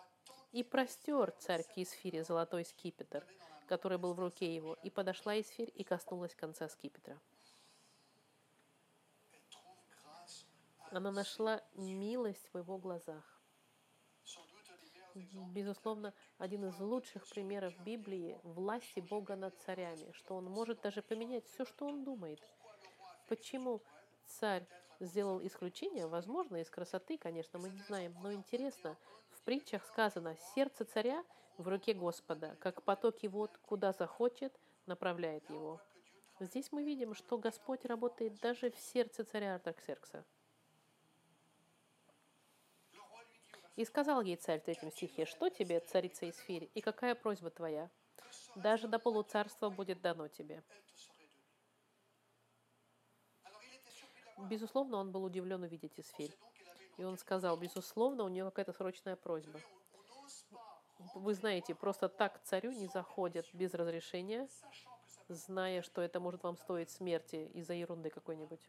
И 0.51 0.63
простер 0.63 1.31
царь 1.37 1.63
к 1.63 1.77
Есфире 1.77 2.23
золотой 2.23 2.65
скипетр, 2.65 3.23
который 3.67 3.99
был 3.99 4.13
в 4.13 4.19
руке 4.19 4.55
его, 4.55 4.77
и 4.81 4.89
подошла 4.89 5.33
Есфирь 5.33 5.71
и 5.75 5.83
коснулась 5.83 6.33
конца 6.33 6.67
скипетра. 6.69 7.19
Она 10.89 11.11
нашла 11.11 11.61
милость 11.75 12.49
в 12.51 12.57
его 12.57 12.79
глазах. 12.79 13.39
Безусловно, 15.53 16.13
один 16.39 16.65
из 16.65 16.79
лучших 16.79 17.27
примеров 17.27 17.77
Библии– 17.83 18.39
власти 18.43 19.01
Бога 19.01 19.35
над 19.35 19.55
царями, 19.59 20.11
что 20.13 20.35
он 20.35 20.45
может 20.45 20.81
даже 20.81 21.03
поменять 21.03 21.45
все, 21.45 21.65
что 21.65 21.85
он 21.85 22.03
думает. 22.03 22.41
Почему 23.27 23.81
царь 24.25 24.65
сделал 24.99 25.45
исключение? 25.45 26.07
Возможно, 26.07 26.57
из 26.57 26.69
красоты, 26.69 27.17
конечно, 27.17 27.59
мы 27.59 27.69
не 27.69 27.79
знаем, 27.81 28.15
но 28.21 28.33
интересно, 28.33 28.97
притчах 29.49 29.83
сказано, 29.83 30.37
сердце 30.53 30.85
царя 30.85 31.25
в 31.57 31.67
руке 31.67 31.95
Господа, 31.95 32.55
как 32.59 32.83
потоки 32.83 33.25
вод, 33.25 33.57
куда 33.63 33.93
захочет, 33.93 34.53
направляет 34.85 35.49
его. 35.49 35.81
Здесь 36.39 36.71
мы 36.71 36.83
видим, 36.83 37.15
что 37.15 37.35
Господь 37.39 37.83
работает 37.85 38.39
даже 38.41 38.69
в 38.69 38.77
сердце 38.77 39.23
царя 39.23 39.55
Артаксеркса. 39.55 40.23
И 43.75 43.85
сказал 43.85 44.21
ей 44.21 44.35
царь 44.35 44.59
в 44.59 44.65
третьем 44.65 44.91
стихе, 44.91 45.25
что 45.25 45.49
тебе, 45.49 45.79
царица 45.79 46.29
Исфирь, 46.29 46.69
и 46.75 46.81
какая 46.81 47.15
просьба 47.15 47.49
твоя? 47.49 47.89
Даже 48.53 48.87
до 48.87 48.99
полуцарства 48.99 49.71
будет 49.71 49.99
дано 49.99 50.27
тебе. 50.27 50.61
Безусловно, 54.47 54.97
он 54.97 55.11
был 55.11 55.23
удивлен 55.23 55.63
увидеть 55.63 55.99
Исфирь. 55.99 56.37
И 56.99 57.03
он 57.05 57.17
сказал, 57.17 57.55
безусловно, 57.55 58.25
у 58.25 58.27
нее 58.27 58.43
какая-то 58.43 58.73
срочная 58.73 59.15
просьба. 59.15 59.57
Вы 61.15 61.33
знаете, 61.33 61.73
просто 61.73 62.09
так 62.09 62.41
царю 62.43 62.71
не 62.71 62.87
заходят 62.87 63.47
без 63.53 63.73
разрешения, 63.73 64.49
зная, 65.29 65.81
что 65.81 66.01
это 66.01 66.19
может 66.19 66.43
вам 66.43 66.57
стоить 66.57 66.89
смерти 66.89 67.49
из-за 67.53 67.73
ерунды 67.73 68.09
какой-нибудь 68.09 68.59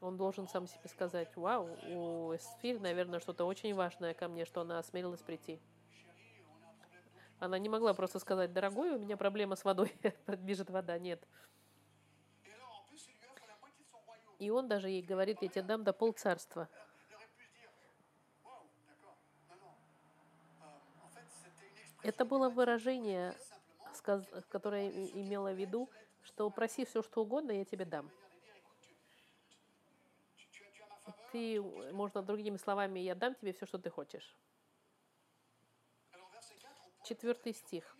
он 0.00 0.16
должен 0.16 0.48
сам 0.48 0.66
себе 0.66 0.88
сказать, 0.88 1.34
вау, 1.36 1.76
у 1.88 2.34
Эсфирь, 2.34 2.78
наверное, 2.78 3.20
что-то 3.20 3.44
очень 3.44 3.74
важное 3.74 4.14
ко 4.14 4.28
мне, 4.28 4.44
что 4.44 4.60
она 4.60 4.78
осмелилась 4.78 5.22
прийти. 5.22 5.60
Она 7.40 7.58
не 7.58 7.68
могла 7.68 7.94
просто 7.94 8.18
сказать, 8.18 8.52
дорогой, 8.52 8.90
у 8.90 8.98
меня 8.98 9.16
проблема 9.16 9.56
с 9.56 9.64
водой, 9.64 9.92
бежит 10.38 10.70
вода. 10.70 10.98
Нет. 10.98 11.22
И 14.38 14.50
он 14.50 14.68
даже 14.68 14.88
ей 14.88 15.02
говорит, 15.02 15.42
я 15.42 15.48
тебе 15.48 15.62
дам 15.62 15.84
до 15.84 15.92
полцарства. 15.92 16.68
Это 22.02 22.24
было 22.24 22.48
выражение, 22.48 23.34
которое 24.48 24.88
имело 24.90 25.52
в 25.52 25.56
виду, 25.56 25.90
что 26.22 26.48
проси 26.50 26.84
все, 26.84 27.02
что 27.02 27.22
угодно, 27.22 27.52
я 27.52 27.64
тебе 27.64 27.84
дам 27.84 28.10
ты, 31.32 31.60
можно 31.92 32.22
другими 32.22 32.56
словами, 32.56 33.00
я 33.00 33.14
дам 33.14 33.34
тебе 33.34 33.52
все, 33.52 33.66
что 33.66 33.78
ты 33.78 33.90
хочешь. 33.90 34.36
Четвертый 37.04 37.54
стих. 37.54 37.96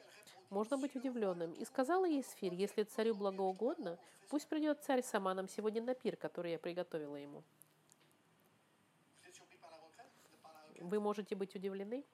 Можно 0.51 0.79
быть 0.79 0.97
удивленным. 0.97 1.53
И 1.53 1.65
сказала 1.65 2.07
Есфирь, 2.07 2.55
если 2.55 2.83
царю 2.83 3.15
благоугодно, 3.15 3.99
пусть 4.31 4.49
придет 4.49 4.83
царь 4.83 5.03
сама 5.03 5.35
нам 5.35 5.49
сегодня 5.49 5.83
на 5.83 5.95
пир, 5.95 6.17
который 6.17 6.53
я 6.53 6.59
приготовила 6.59 7.17
ему. 7.17 7.43
Вы 10.81 11.01
можете 11.01 11.35
быть 11.35 11.55
удивлены? 11.55 12.05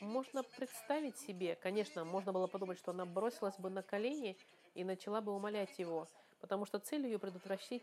Можно 0.00 0.42
представить 0.42 1.16
себе, 1.18 1.56
конечно, 1.56 2.04
можно 2.04 2.32
было 2.32 2.46
подумать, 2.46 2.78
что 2.78 2.90
она 2.90 3.06
бросилась 3.06 3.58
бы 3.58 3.70
на 3.70 3.82
колени 3.82 4.36
и 4.74 4.84
начала 4.84 5.22
бы 5.22 5.32
умолять 5.34 5.78
его, 5.78 6.06
потому 6.40 6.66
что 6.66 6.78
целью 6.78 7.10
ее 7.10 7.18
предотвратить 7.18 7.82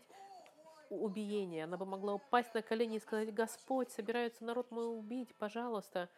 убиения. 0.90 1.64
Она 1.64 1.76
бы 1.76 1.86
могла 1.86 2.14
упасть 2.14 2.54
на 2.54 2.62
колени 2.62 2.96
и 2.96 3.00
сказать, 3.00 3.34
Господь, 3.34 3.90
собирается 3.90 4.44
народ 4.44 4.70
мой 4.70 4.86
убить, 4.86 5.34
пожалуйста. 5.34 6.08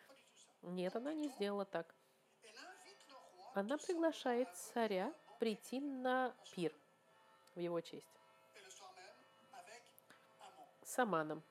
Нет, 0.62 0.95
она 0.97 1.14
не 1.14 1.29
сделала 1.29 1.64
так. 1.64 1.95
Она 3.55 3.79
приглашает 3.79 4.49
царя 4.55 5.12
прийти 5.38 5.81
на 5.81 6.35
пир 6.53 6.75
в 7.55 7.61
его 7.61 7.81
честь. 7.81 8.07
С 10.83 10.99
Аманом. 10.99 11.42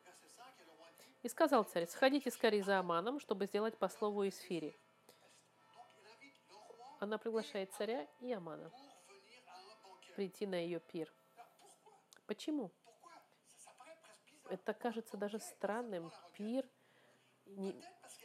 И 1.23 1.29
сказал 1.29 1.63
царь, 1.63 1.87
сходите 1.87 2.29
скорее 2.29 2.63
за 2.63 2.79
Аманом, 2.79 3.19
чтобы 3.19 3.47
сделать 3.47 3.77
по 3.77 3.89
слову 3.89 4.27
Исфири. 4.27 4.77
Она 6.99 7.17
приглашает 7.17 7.73
царя 7.73 8.07
и 8.19 8.31
Амана 8.31 8.71
прийти 10.15 10.45
на 10.45 10.55
ее 10.55 10.79
пир. 10.79 11.11
Почему? 12.25 12.71
это 14.49 14.73
кажется 14.73 15.17
даже 15.17 15.39
странным. 15.39 16.11
Пир, 16.33 16.65
не, 17.45 17.75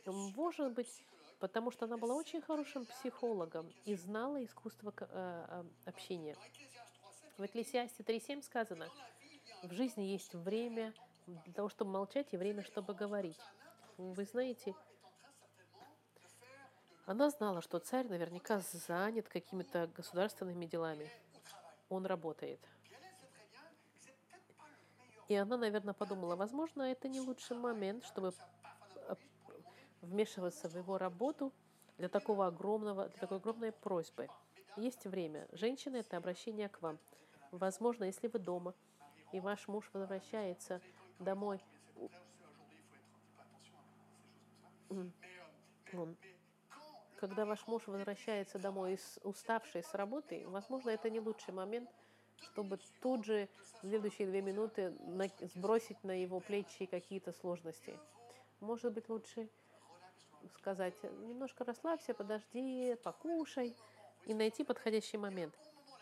может 0.07 0.73
быть, 0.73 1.05
потому 1.39 1.71
что 1.71 1.87
она 1.87 1.97
была 1.97 2.15
очень 2.15 2.41
хорошим 2.41 2.85
психологом 2.85 3.73
и 3.85 3.95
знала 3.95 4.45
искусство 4.45 4.93
э, 4.99 5.05
э, 5.09 5.65
общения. 5.87 6.37
В 7.39 7.45
Экклесиасте 7.45 8.03
3.7 8.03 8.43
сказано, 8.43 8.89
в 9.63 9.73
жизни 9.73 10.03
есть 10.05 10.35
время 10.35 10.93
для 11.27 11.53
того, 11.53 11.69
чтобы 11.69 11.91
молчать, 11.93 12.29
и 12.33 12.37
время, 12.37 12.63
чтобы 12.63 12.95
говорить. 12.95 13.39
Вы 13.97 14.25
знаете, 14.25 14.75
она 17.07 17.31
знала, 17.31 17.61
что 17.61 17.79
царь 17.79 18.07
наверняка 18.09 18.61
занят 18.61 19.29
какими-то 19.29 19.91
государственными 19.97 20.67
делами. 20.67 21.11
он 21.89 22.07
работает. 22.07 22.61
И 25.29 25.35
она, 25.35 25.57
наверное, 25.57 25.95
подумала, 25.95 26.37
возможно, 26.37 26.83
это 26.83 27.09
не 27.09 27.21
лучший 27.21 27.57
момент, 27.57 28.05
чтобы 28.05 28.33
вмешиваться 30.01 30.69
в 30.69 30.77
его 30.77 30.99
работу 30.99 31.53
для 31.99 32.09
такого 32.09 32.47
огромного, 32.47 33.09
для 33.09 33.19
такой 33.19 33.39
огромной 33.39 33.73
просьбы. 33.73 34.29
Есть 34.77 35.05
время. 35.05 35.47
Женщина– 35.53 35.97
это 35.99 36.17
обращение 36.17 36.69
к 36.69 36.81
вам. 36.81 36.99
Возможно, 37.51 38.05
если 38.05 38.29
вы 38.29 38.39
дома, 38.39 38.75
и 39.33 39.41
ваш 39.41 39.69
муж 39.69 39.91
возвращается 39.93 40.81
домой, 41.19 41.61
он, 44.89 46.17
когда 47.17 47.45
ваш 47.45 47.67
муж 47.67 47.87
возвращается 47.87 48.59
домой 48.59 48.99
уставший 49.23 49.83
с 49.83 49.95
работы, 49.95 50.47
возможно, 50.49 50.91
это 50.91 51.11
не 51.11 51.21
лучший 51.21 51.53
момент– 51.55 51.91
чтобы 52.41 52.79
тут 53.01 53.25
же 53.25 53.49
в 53.83 53.89
следующие 53.89 54.29
две 54.29 54.43
минуты 54.43 54.95
сбросить 55.55 56.03
на 56.05 56.21
его 56.21 56.41
плечи 56.41 56.87
какие-то 56.87 57.33
сложности. 57.33 57.99
Может 58.61 58.93
быть, 58.93 59.09
лучше 59.09 59.49
сказать, 60.57 60.95
немножко 61.03 61.65
расслабься, 61.65 62.15
подожди, 62.15 62.97
покушай, 63.03 63.77
и 64.27 64.35
найти 64.35 64.65
подходящий 64.65 65.17
момент. 65.17 65.55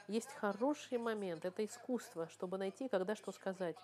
Есть 0.07 0.33
хороший 0.33 0.99
момент, 0.99 1.45
это 1.45 1.65
искусство, 1.65 2.29
чтобы 2.29 2.59
найти, 2.59 2.89
когда 2.89 3.15
что 3.15 3.33
сказать. 3.33 3.77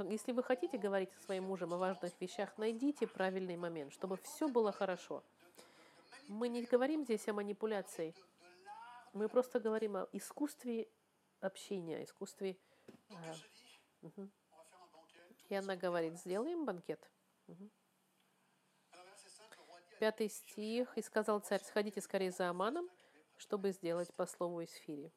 Если 0.00 0.32
вы 0.32 0.42
хотите 0.42 0.76
говорить 0.78 1.12
со 1.12 1.22
своим 1.22 1.44
мужем 1.44 1.72
о 1.72 1.78
важных 1.78 2.12
вещах, 2.20 2.56
найдите 2.58 3.06
правильный 3.06 3.56
момент, 3.56 3.92
чтобы 3.92 4.16
все 4.18 4.48
было 4.48 4.72
хорошо. 4.72 5.22
Мы 6.28 6.48
не 6.48 6.62
говорим 6.62 7.04
здесь 7.04 7.26
о 7.28 7.32
манипуляции. 7.32 8.14
Мы 9.12 9.28
просто 9.28 9.60
говорим 9.60 9.96
о 9.96 10.08
искусстве 10.12 10.88
общения, 11.40 12.04
искусстве... 12.04 12.58
А, 13.10 13.34
угу. 14.02 14.28
И 15.48 15.54
она 15.54 15.76
говорит, 15.76 16.18
сделаем 16.18 16.64
банкет. 16.64 17.08
Пятый 19.98 20.28
стих. 20.28 20.96
«И 20.96 21.02
сказал 21.02 21.40
царь, 21.40 21.62
сходите 21.62 22.00
скорее 22.00 22.30
за 22.30 22.48
Аманом, 22.50 22.88
чтобы 23.36 23.72
сделать 23.72 24.12
по 24.14 24.26
слову 24.26 24.64
Исфире». 24.64 25.10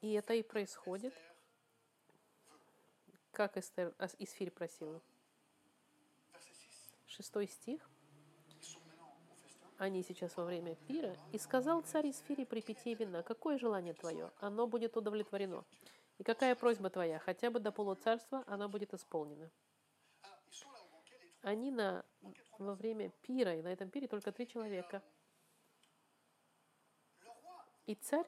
И 0.00 0.12
это 0.12 0.32
и 0.34 0.42
происходит, 0.42 1.14
как 3.32 3.56
Эстер, 3.56 3.94
Исфирь 4.18 4.50
просила. 4.50 5.02
Шестой 7.06 7.48
стих 7.48 7.90
они 9.80 10.02
сейчас 10.02 10.36
во 10.36 10.44
время 10.44 10.74
пира, 10.86 11.16
и 11.32 11.38
сказал 11.38 11.80
царь 11.80 12.10
Исфири 12.10 12.44
при 12.44 12.60
питье 12.60 12.92
вина, 12.94 13.22
какое 13.22 13.58
желание 13.58 13.94
твое, 13.94 14.30
оно 14.38 14.66
будет 14.66 14.96
удовлетворено. 14.98 15.64
И 16.20 16.22
какая 16.22 16.54
просьба 16.54 16.90
твоя, 16.90 17.18
хотя 17.18 17.50
бы 17.50 17.60
до 17.60 17.72
полуцарства, 17.72 18.44
она 18.46 18.68
будет 18.68 18.92
исполнена. 18.92 19.50
Они 21.40 21.70
на, 21.70 22.04
во 22.58 22.74
время 22.74 23.08
пира, 23.22 23.56
и 23.56 23.62
на 23.62 23.68
этом 23.68 23.88
пире 23.88 24.06
только 24.06 24.30
три 24.30 24.46
человека. 24.46 25.02
И 27.86 27.94
царь, 27.94 28.26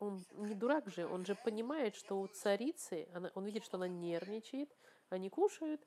он 0.00 0.26
не 0.32 0.56
дурак 0.56 0.88
же, 0.88 1.06
он 1.06 1.24
же 1.24 1.36
понимает, 1.36 1.94
что 1.94 2.20
у 2.20 2.26
царицы, 2.26 3.08
она, 3.14 3.30
он 3.36 3.44
видит, 3.44 3.64
что 3.64 3.76
она 3.76 3.86
нервничает, 3.86 4.76
они 5.08 5.30
кушают, 5.30 5.80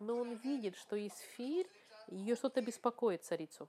но 0.00 0.16
он 0.16 0.34
видит, 0.38 0.74
что 0.74 0.96
Исфирь, 1.06 1.70
ее 2.08 2.34
что-то 2.34 2.62
беспокоит 2.62 3.22
царицу. 3.22 3.68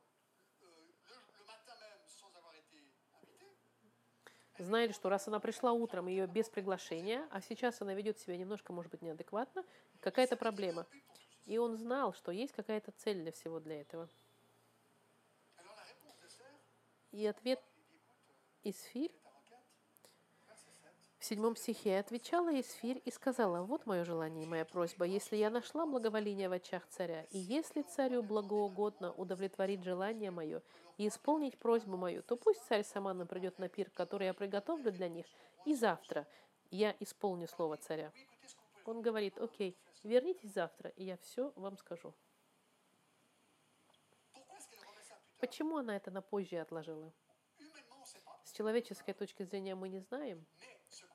Знали, 4.64 4.92
что 4.92 5.10
раз 5.10 5.28
она 5.28 5.40
пришла 5.40 5.72
утром, 5.72 6.08
ее 6.08 6.28
без 6.28 6.50
приглашения, 6.50 7.28
а 7.32 7.42
сейчас 7.42 7.82
она 7.82 7.94
ведет 7.94 8.20
себя 8.20 8.38
немножко, 8.38 8.74
может 8.74 8.92
быть, 8.92 9.02
неадекватно, 9.02 9.64
какая-то 10.00 10.36
проблема. 10.36 10.86
И 11.46 11.58
он 11.58 11.78
знал, 11.78 12.14
что 12.14 12.32
есть 12.32 12.54
какая-то 12.54 12.92
цель 12.92 13.22
для 13.22 13.32
всего 13.32 13.60
для 13.60 13.82
этого. 13.82 14.08
И 17.12 17.26
ответ 17.26 17.60
Исфирь 18.64 19.12
в 21.22 21.26
седьмом 21.26 21.56
стихе 21.56 22.00
отвечала 22.00 22.60
Исфирь 22.60 23.00
и 23.06 23.12
сказала, 23.12 23.62
«Вот 23.62 23.86
мое 23.86 24.04
желание 24.04 24.44
и 24.44 24.48
моя 24.48 24.66
просьба, 24.66 25.06
если 25.06 25.36
я 25.36 25.52
нашла 25.52 25.86
благоволение 25.86 26.50
в 26.50 26.54
очах 26.54 26.88
царя, 26.88 27.26
и 27.30 27.38
если 27.38 27.84
царю 27.84 28.24
благоугодно 28.24 29.14
удовлетворить 29.14 29.84
желание 29.84 30.32
мое 30.32 30.64
и 30.98 31.08
исполнить 31.08 31.60
просьбу 31.60 31.96
мою, 31.96 32.24
то 32.24 32.38
пусть 32.38 32.64
царь 32.64 32.84
Самана 32.84 33.28
придет 33.28 33.60
на 33.60 33.70
пир, 33.70 33.92
который 33.92 34.26
я 34.26 34.34
приготовлю 34.34 34.92
для 34.92 35.10
них, 35.10 35.28
и 35.64 35.76
завтра 35.76 36.28
я 36.72 36.96
исполню 37.00 37.48
слово 37.48 37.78
царя». 37.78 38.12
Он 38.86 39.04
говорит, 39.04 39.38
«Окей, 39.38 39.78
вернитесь 40.02 40.54
завтра, 40.54 40.90
и 40.90 41.04
я 41.04 41.18
все 41.18 41.54
вам 41.56 41.78
скажу». 41.78 42.16
Почему 45.40 45.78
она 45.78 45.96
это 45.96 46.10
на 46.10 46.24
позже 46.24 46.58
отложила? 46.58 47.14
С 48.44 48.54
человеческой 48.54 49.14
точки 49.14 49.44
зрения 49.44 49.76
мы 49.76 49.88
не 49.88 50.00
знаем, 50.00 50.44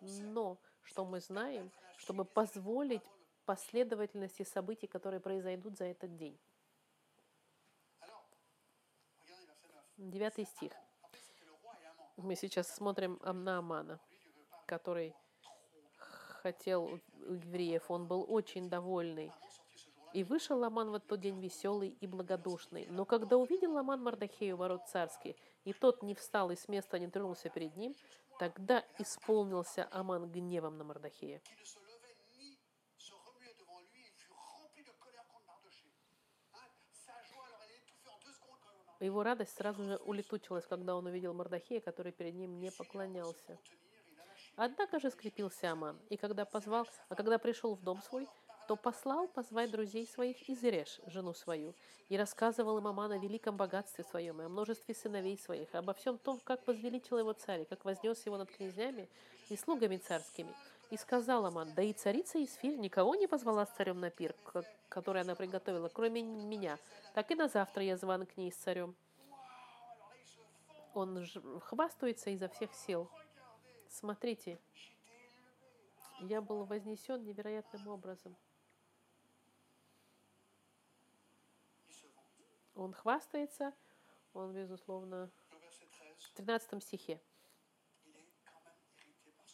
но 0.00 0.58
что 0.82 1.04
мы 1.04 1.20
знаем, 1.20 1.70
чтобы 1.96 2.24
позволить 2.24 3.02
последовательности 3.44 4.42
событий, 4.42 4.86
которые 4.86 5.20
произойдут 5.20 5.76
за 5.76 5.84
этот 5.84 6.16
день. 6.16 6.38
Девятый 9.96 10.44
стих. 10.44 10.72
Мы 12.16 12.34
сейчас 12.34 12.74
смотрим 12.74 13.18
на 13.22 13.58
Амана, 13.58 14.00
который 14.66 15.14
хотел 16.42 17.00
евреев, 17.28 17.90
он 17.90 18.06
был 18.06 18.24
очень 18.28 18.68
довольный. 18.68 19.32
И 20.12 20.24
вышел 20.24 20.62
Аман 20.64 20.90
в 20.90 20.94
этот 20.94 21.20
день 21.20 21.40
веселый 21.40 21.90
и 22.00 22.06
благодушный. 22.06 22.86
Но 22.88 23.04
когда 23.04 23.36
увидел 23.36 23.76
Аман 23.76 24.02
Мардахею 24.02 24.56
ворот 24.56 24.86
царских, 24.88 25.36
и 25.64 25.72
тот 25.72 26.02
не 26.02 26.14
встал 26.14 26.50
и 26.50 26.56
с 26.56 26.68
места 26.68 26.98
не 26.98 27.08
тронулся 27.08 27.48
перед 27.50 27.76
ним, 27.76 27.94
Тогда 28.38 28.84
исполнился 28.98 29.88
Аман 29.90 30.30
гневом 30.30 30.76
на 30.76 30.84
Мардахея. 30.84 31.40
Его 39.00 39.22
радость 39.22 39.54
сразу 39.56 39.84
же 39.84 39.96
улетучилась, 39.96 40.66
когда 40.66 40.96
он 40.96 41.06
увидел 41.06 41.34
Мардахея, 41.34 41.80
который 41.80 42.12
перед 42.12 42.34
ним 42.34 42.58
не 42.58 42.70
поклонялся. 42.70 43.58
Однако 44.56 44.98
же 45.00 45.10
скрепился 45.10 45.70
Аман, 45.70 46.00
и 46.08 46.16
когда 46.16 46.46
позвал, 46.46 46.86
а 47.08 47.14
когда 47.14 47.38
пришел 47.38 47.74
в 47.74 47.82
дом 47.82 48.00
свой, 48.02 48.26
то 48.66 48.76
послал 48.76 49.28
позвать 49.28 49.70
друзей 49.70 50.06
своих 50.06 50.48
и 50.48 50.54
Зереш, 50.54 51.00
жену 51.06 51.32
свою, 51.34 51.74
и 52.08 52.16
рассказывал 52.16 52.78
им 52.78 52.86
Аман 52.86 53.12
о 53.12 53.18
великом 53.18 53.56
богатстве 53.56 54.04
своем, 54.04 54.40
и 54.40 54.44
о 54.44 54.48
множестве 54.48 54.94
сыновей 54.94 55.38
своих, 55.38 55.74
обо 55.74 55.94
всем 55.94 56.18
том, 56.18 56.40
как 56.40 56.66
возвеличил 56.66 57.18
его 57.18 57.32
царь, 57.32 57.62
и 57.62 57.64
как 57.64 57.84
вознес 57.84 58.24
его 58.26 58.36
над 58.36 58.50
князьями 58.50 59.08
и 59.48 59.56
слугами 59.56 59.96
царскими. 59.96 60.52
И 60.90 60.96
сказал 60.96 61.46
Аман, 61.46 61.72
да 61.74 61.82
и 61.82 61.92
царица 61.92 62.42
Исфиль 62.42 62.78
никого 62.78 63.14
не 63.16 63.26
позвала 63.26 63.66
с 63.66 63.70
царем 63.70 64.00
на 64.00 64.10
пир, 64.10 64.34
который 64.88 65.22
она 65.22 65.34
приготовила, 65.34 65.88
кроме 65.88 66.22
меня. 66.22 66.78
Так 67.14 67.30
и 67.30 67.34
на 67.34 67.48
завтра 67.48 67.82
я 67.82 67.96
зван 67.96 68.24
к 68.26 68.36
ней 68.36 68.52
с 68.52 68.56
царем. 68.56 68.94
Он 70.94 71.26
хвастается 71.60 72.30
изо 72.30 72.48
всех 72.48 72.72
сил. 72.72 73.10
Смотрите, 73.90 74.58
я 76.20 76.40
был 76.40 76.64
вознесен 76.64 77.24
невероятным 77.24 77.88
образом. 77.88 78.36
Он 82.76 82.92
хвастается, 82.92 83.72
он, 84.34 84.52
безусловно, 84.52 85.30
в 86.18 86.32
13 86.34 86.82
стихе. 86.82 87.18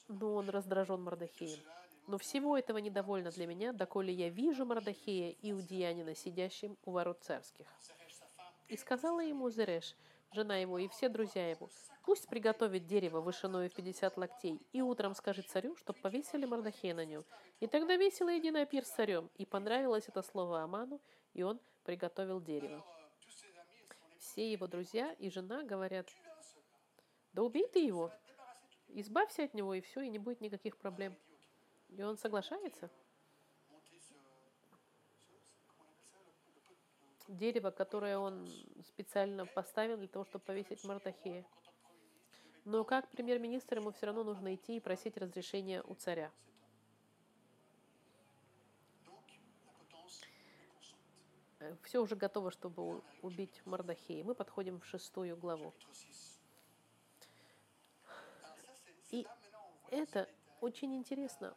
Но 0.09 0.35
он 0.35 0.51
раздражен 0.51 1.01
Мардахеем. 1.01 1.61
Но 2.09 2.19
всего 2.19 2.59
этого 2.59 2.79
недовольно 2.79 3.31
для 3.31 3.47
меня, 3.47 3.73
доколе 3.73 4.13
я 4.13 4.29
вижу 4.29 4.65
Мардахея, 4.67 5.37
иудеянина, 5.41 6.17
сидящим 6.17 6.77
у 6.85 6.91
ворот 6.91 7.23
царских. 7.23 7.67
И 8.67 8.77
сказала 8.77 9.21
ему 9.21 9.49
Зереш, 9.51 9.95
жена 10.33 10.57
его 10.57 10.79
и 10.79 10.89
все 10.89 11.09
друзья 11.09 11.49
его, 11.49 11.71
пусть 12.05 12.29
приготовит 12.29 12.87
дерево 12.87 13.21
вышиною 13.21 13.71
в 13.71 13.75
50 13.75 14.17
локтей, 14.17 14.61
и 14.73 14.83
утром 14.83 15.15
скажет 15.15 15.49
царю, 15.49 15.77
чтоб 15.77 15.97
повесили 16.01 16.45
Мардахея 16.45 16.95
на 16.95 17.05
нем. 17.05 17.25
И 17.61 17.69
тогда 17.69 17.95
весело 17.95 18.31
единый 18.31 18.67
пир 18.67 18.85
с 18.85 18.91
царем. 18.91 19.31
И 19.37 19.47
понравилось 19.47 20.09
это 20.09 20.23
слово 20.23 20.63
Аману, 20.63 21.01
и 21.35 21.45
он 21.45 21.61
приготовил 21.85 22.41
дерево 22.41 22.85
все 24.33 24.51
его 24.51 24.67
друзья 24.67 25.13
и 25.19 25.29
жена 25.29 25.63
говорят, 25.63 26.09
да 27.35 27.43
убей 27.43 27.69
ты 27.69 27.85
его, 27.85 28.11
избавься 28.89 29.45
от 29.45 29.53
него, 29.53 29.75
и 29.75 29.83
все, 29.83 30.01
и 30.01 30.09
не 30.09 30.19
будет 30.19 30.41
никаких 30.41 30.79
проблем. 30.79 31.15
И 31.91 32.03
он 32.03 32.17
соглашается. 32.17 32.91
дерево, 37.29 37.71
которое 37.71 38.19
он 38.19 38.47
специально 38.87 39.47
поставил 39.47 39.97
для 39.97 40.09
того, 40.09 40.27
чтобы 40.27 40.45
повесить 40.45 40.85
Мардахея. 40.85 41.47
Но 42.67 42.85
как 42.85 43.09
премьер-министр 43.09 43.79
ему 43.79 43.91
все 43.93 44.05
равно 44.05 44.23
нужно 44.23 44.55
идти 44.55 44.77
и 44.77 44.81
просить 44.81 45.17
разрешения 45.17 45.83
у 45.85 45.95
царя. 45.95 46.31
Все 51.83 52.01
уже 52.01 52.17
готово, 52.17 52.51
чтобы 52.51 53.03
убить 53.23 53.63
Мардахея. 53.65 54.25
Мы 54.25 54.35
подходим 54.35 54.81
в 54.81 54.87
шестую 54.87 55.37
главу. 55.37 55.75
И 59.11 59.27
это 59.91 60.29
очень 60.61 60.95
интересно, 60.95 61.55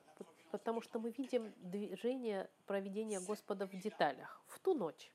потому 0.51 0.81
что 0.81 0.99
мы 0.99 1.11
видим 1.11 1.53
движение 1.57 2.49
проведения 2.65 3.19
Господа 3.19 3.65
в 3.65 3.71
деталях. 3.71 4.41
В 4.47 4.59
ту 4.59 4.73
ночь, 4.73 5.11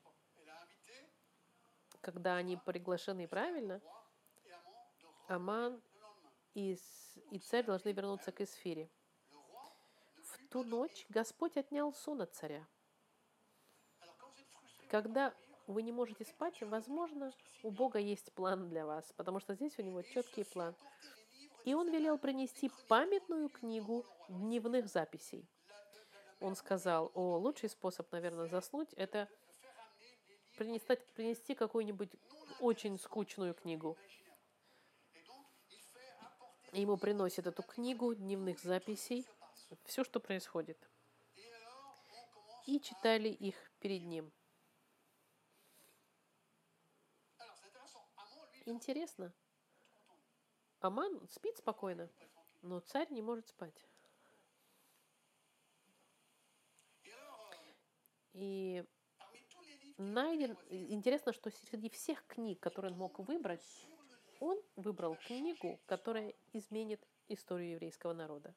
когда 2.01 2.35
они 2.35 2.57
приглашены 2.57 3.27
правильно, 3.27 3.81
Аман 5.27 5.81
и 6.53 6.77
царь 7.43 7.65
должны 7.65 7.91
вернуться 7.91 8.31
к 8.31 8.41
Эсфире. 8.41 8.89
В 10.23 10.47
ту 10.49 10.63
ночь 10.63 11.05
Господь 11.09 11.57
отнял 11.57 11.93
сон 11.93 12.21
от 12.21 12.33
царя. 12.33 12.65
Когда 14.91 15.33
вы 15.67 15.83
не 15.83 15.93
можете 15.93 16.25
спать, 16.25 16.61
возможно, 16.63 17.31
у 17.63 17.71
Бога 17.71 17.97
есть 17.97 18.33
план 18.33 18.67
для 18.67 18.85
вас, 18.85 19.13
потому 19.15 19.39
что 19.39 19.55
здесь 19.55 19.79
у 19.79 19.83
него 19.83 20.01
четкий 20.01 20.43
план. 20.43 20.75
И 21.63 21.73
он 21.73 21.89
велел 21.89 22.17
принести 22.17 22.69
памятную 22.89 23.47
книгу 23.47 24.05
дневных 24.27 24.89
записей. 24.89 25.47
Он 26.41 26.57
сказал, 26.57 27.09
о, 27.13 27.37
лучший 27.37 27.69
способ, 27.69 28.11
наверное, 28.11 28.47
заснуть, 28.47 28.91
это 28.97 29.29
принести, 30.57 30.97
принести 31.15 31.55
какую-нибудь 31.55 32.09
очень 32.59 32.99
скучную 32.99 33.53
книгу. 33.53 33.95
И 36.73 36.81
ему 36.81 36.97
приносят 36.97 37.47
эту 37.47 37.63
книгу 37.63 38.13
дневных 38.13 38.59
записей, 38.59 39.25
все, 39.85 40.03
что 40.03 40.19
происходит. 40.19 40.77
И 42.65 42.81
читали 42.81 43.29
их 43.29 43.55
перед 43.79 44.03
ним. 44.03 44.33
Интересно, 48.65 49.33
Аман 50.81 51.27
спит 51.27 51.57
спокойно, 51.57 52.09
но 52.61 52.79
царь 52.79 53.11
не 53.11 53.21
может 53.21 53.47
спать. 53.47 53.85
И 58.33 58.83
найден... 59.97 60.57
Интересно, 60.69 61.33
что 61.33 61.49
среди 61.49 61.89
всех 61.89 62.25
книг, 62.27 62.59
которые 62.59 62.91
он 62.91 62.97
мог 62.97 63.19
выбрать, 63.19 63.65
он 64.39 64.59
выбрал 64.75 65.15
книгу, 65.27 65.79
которая 65.85 66.33
изменит 66.53 67.05
историю 67.27 67.71
еврейского 67.71 68.13
народа. 68.13 68.55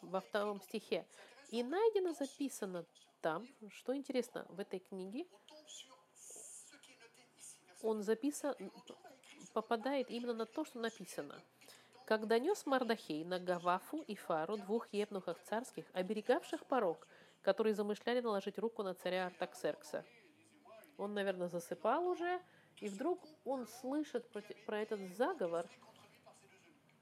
Во 0.00 0.20
втором 0.20 0.60
стихе. 0.60 1.06
И 1.50 1.62
найдено 1.62 2.12
записано 2.12 2.84
там, 3.20 3.46
что 3.68 3.96
интересно, 3.96 4.44
в 4.48 4.58
этой 4.58 4.80
книге 4.80 5.26
он 7.82 8.02
записан, 8.02 8.54
попадает 9.52 10.10
именно 10.10 10.34
на 10.34 10.46
то, 10.46 10.64
что 10.64 10.78
написано. 10.78 11.40
Как 12.06 12.26
донес 12.26 12.66
Мардахей 12.66 13.24
на 13.24 13.38
Гавафу 13.38 14.02
и 14.02 14.14
Фару, 14.14 14.56
двух 14.56 14.92
евнухах 14.92 15.38
царских, 15.42 15.84
оберегавших 15.92 16.64
порог, 16.66 17.06
которые 17.42 17.74
замышляли 17.74 18.20
наложить 18.20 18.58
руку 18.58 18.82
на 18.82 18.94
царя 18.94 19.26
Артаксеркса. 19.26 20.04
Он, 20.98 21.14
наверное, 21.14 21.48
засыпал 21.48 22.06
уже, 22.06 22.40
и 22.80 22.88
вдруг 22.88 23.20
он 23.44 23.66
слышит 23.66 24.28
про 24.66 24.80
этот 24.80 25.00
заговор, 25.16 25.68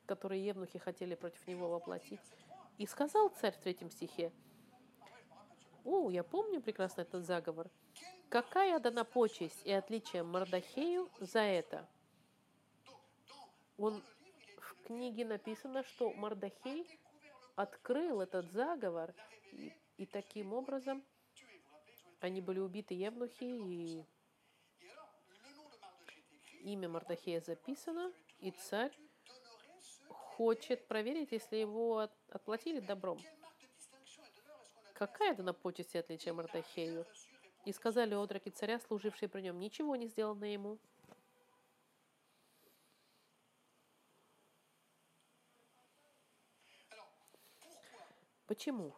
который 0.06 0.40
евнухи 0.40 0.78
хотели 0.78 1.14
против 1.14 1.46
него 1.46 1.68
воплотить. 1.70 2.20
И 2.78 2.86
сказал 2.86 3.28
царь 3.30 3.54
в 3.54 3.58
третьем 3.58 3.90
стихе, 3.90 4.32
«О, 5.84 6.10
я 6.10 6.22
помню 6.22 6.60
прекрасно 6.60 7.02
этот 7.02 7.24
заговор. 7.24 7.70
Какая 8.30 8.78
дана 8.78 9.02
почесть 9.02 9.60
и 9.64 9.72
отличие 9.72 10.22
Мардахею 10.22 11.10
за 11.18 11.40
это?» 11.40 11.84
Он 13.76 14.00
в 14.56 14.86
книге 14.86 15.24
написано, 15.24 15.82
что 15.82 16.12
Мардахей 16.12 16.86
открыл 17.56 18.20
этот 18.20 18.48
заговор, 18.52 19.12
и, 19.50 19.72
и 19.96 20.06
таким 20.06 20.52
образом 20.52 21.02
они 22.20 22.40
были 22.40 22.60
убиты 22.60 22.94
евнухи, 22.94 23.42
и 23.42 24.04
имя 26.62 26.88
Мардахея 26.88 27.40
записано, 27.40 28.12
и 28.38 28.52
царь 28.52 28.96
хочет 30.08 30.86
проверить, 30.86 31.32
если 31.32 31.56
его 31.56 31.98
от, 31.98 32.12
отплатили 32.28 32.78
добром. 32.78 33.18
Какая 34.94 35.32
это 35.32 35.42
на 35.42 35.52
почести 35.52 35.96
отличие 35.96 36.32
Мардахею? 36.32 37.04
И 37.64 37.72
сказали 37.72 38.14
отроки 38.14 38.48
царя, 38.48 38.78
служившие 38.80 39.28
при 39.28 39.42
нем, 39.42 39.58
ничего 39.58 39.96
не 39.96 40.06
сделано 40.06 40.44
ему. 40.44 40.78
Почему? 48.46 48.94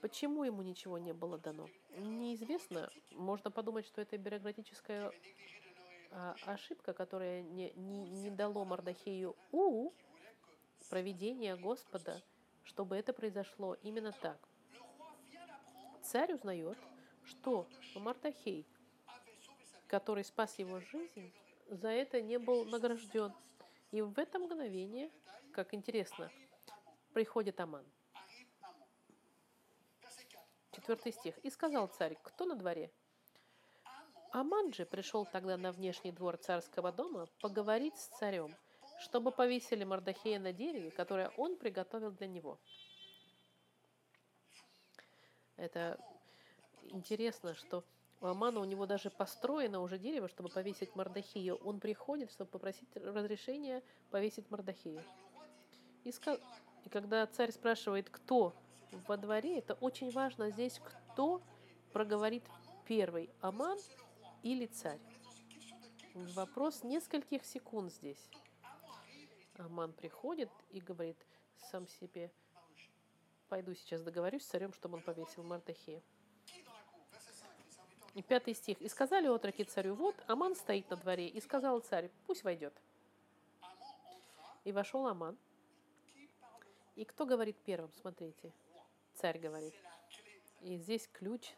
Почему 0.00 0.44
ему 0.44 0.62
ничего 0.62 0.98
не 0.98 1.12
было 1.12 1.38
дано? 1.38 1.68
Неизвестно. 1.96 2.90
Можно 3.12 3.50
подумать, 3.50 3.86
что 3.86 4.00
это 4.00 4.18
бюрократическая 4.18 5.12
а, 6.10 6.34
ошибка, 6.44 6.92
которая 6.92 7.42
не, 7.42 7.72
не, 7.74 8.08
не 8.08 8.30
дало 8.30 8.64
Мардахею 8.64 9.36
у 9.52 9.92
проведения 10.88 11.56
Господа, 11.56 12.22
чтобы 12.64 12.96
это 12.96 13.12
произошло 13.12 13.74
именно 13.82 14.12
так. 14.12 14.48
Царь 16.02 16.34
узнает, 16.34 16.78
что 17.26 17.66
Мардахей, 17.94 18.66
который 19.86 20.24
спас 20.24 20.58
его 20.58 20.80
жизнь, 20.80 21.32
за 21.68 21.88
это 21.88 22.22
не 22.22 22.38
был 22.38 22.64
награжден. 22.64 23.32
И 23.92 24.02
в 24.02 24.18
это 24.18 24.38
мгновение, 24.38 25.10
как 25.52 25.74
интересно, 25.74 26.30
приходит 27.12 27.60
Аман. 27.60 27.84
Четвертый 30.72 31.12
стих. 31.12 31.38
«И 31.38 31.50
сказал 31.50 31.88
царь, 31.88 32.16
кто 32.22 32.44
на 32.44 32.54
дворе?» 32.54 32.90
Аман 34.32 34.72
же 34.72 34.84
пришел 34.84 35.24
тогда 35.24 35.56
на 35.56 35.72
внешний 35.72 36.12
двор 36.12 36.36
царского 36.36 36.92
дома 36.92 37.26
поговорить 37.40 37.96
с 37.96 38.08
царем, 38.18 38.54
чтобы 39.00 39.30
повесили 39.30 39.84
Мордахея 39.84 40.38
на 40.38 40.52
дереве, 40.52 40.90
которое 40.90 41.30
он 41.38 41.56
приготовил 41.56 42.10
для 42.10 42.26
него. 42.26 42.58
Это 45.56 45.98
интересно, 46.96 47.54
что 47.54 47.84
у 48.20 48.26
Амана 48.26 48.60
у 48.60 48.64
него 48.64 48.86
даже 48.86 49.10
построено 49.10 49.80
уже 49.80 49.98
дерево, 49.98 50.28
чтобы 50.28 50.48
повесить 50.48 50.94
Мордахея. 50.96 51.54
Он 51.54 51.80
приходит, 51.80 52.30
чтобы 52.30 52.50
попросить 52.50 52.88
разрешения 52.96 53.82
повесить 54.10 54.50
Мордахея. 54.50 55.04
И, 56.04 56.12
ска... 56.12 56.38
и 56.84 56.88
когда 56.88 57.26
царь 57.26 57.52
спрашивает, 57.52 58.08
кто 58.10 58.54
во 59.06 59.16
дворе, 59.16 59.58
это 59.58 59.74
очень 59.74 60.10
важно 60.10 60.50
здесь, 60.50 60.80
кто 60.80 61.42
проговорит 61.92 62.44
первый, 62.86 63.30
Аман 63.40 63.78
или 64.42 64.66
царь. 64.66 65.00
Вопрос 66.14 66.82
нескольких 66.82 67.44
секунд 67.44 67.92
здесь. 67.92 68.30
Аман 69.58 69.92
приходит 69.92 70.50
и 70.70 70.80
говорит 70.80 71.18
сам 71.70 71.86
себе, 71.86 72.30
пойду 73.48 73.74
сейчас 73.74 74.02
договорюсь 74.02 74.44
с 74.44 74.48
царем, 74.48 74.72
чтобы 74.72 74.96
он 74.96 75.02
повесил 75.02 75.42
Мардахея. 75.42 76.02
Пятый 78.22 78.54
стих. 78.54 78.80
«И 78.80 78.88
сказали 78.88 79.28
отроки 79.28 79.64
царю, 79.64 79.94
вот, 79.94 80.16
Аман 80.26 80.54
стоит 80.54 80.88
на 80.90 80.96
дворе, 80.96 81.28
и 81.28 81.40
сказал 81.40 81.80
царь, 81.80 82.10
пусть 82.26 82.44
войдет. 82.44 82.74
И 84.64 84.72
вошел 84.72 85.06
Аман. 85.06 85.36
И 86.94 87.04
кто 87.04 87.26
говорит 87.26 87.56
первым? 87.64 87.92
Смотрите 87.92 88.52
царь 89.16 89.38
говорит. 89.38 89.74
И 90.60 90.76
здесь 90.76 91.08
ключ. 91.08 91.52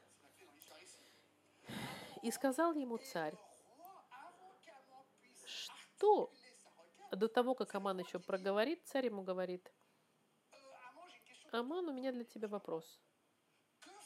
И 2.23 2.31
сказал 2.31 2.75
ему 2.75 2.99
царь, 2.99 3.37
что 5.45 6.33
до 7.13 7.29
того, 7.29 7.55
как 7.55 7.75
Аман 7.75 8.01
еще 8.01 8.19
проговорит, 8.19 8.81
царь 8.87 9.07
ему 9.07 9.23
говорит, 9.23 9.71
Аман, 11.53 11.89
у 11.89 11.93
меня 11.93 12.13
для 12.13 12.25
тебя 12.25 12.49
вопрос. 12.49 13.01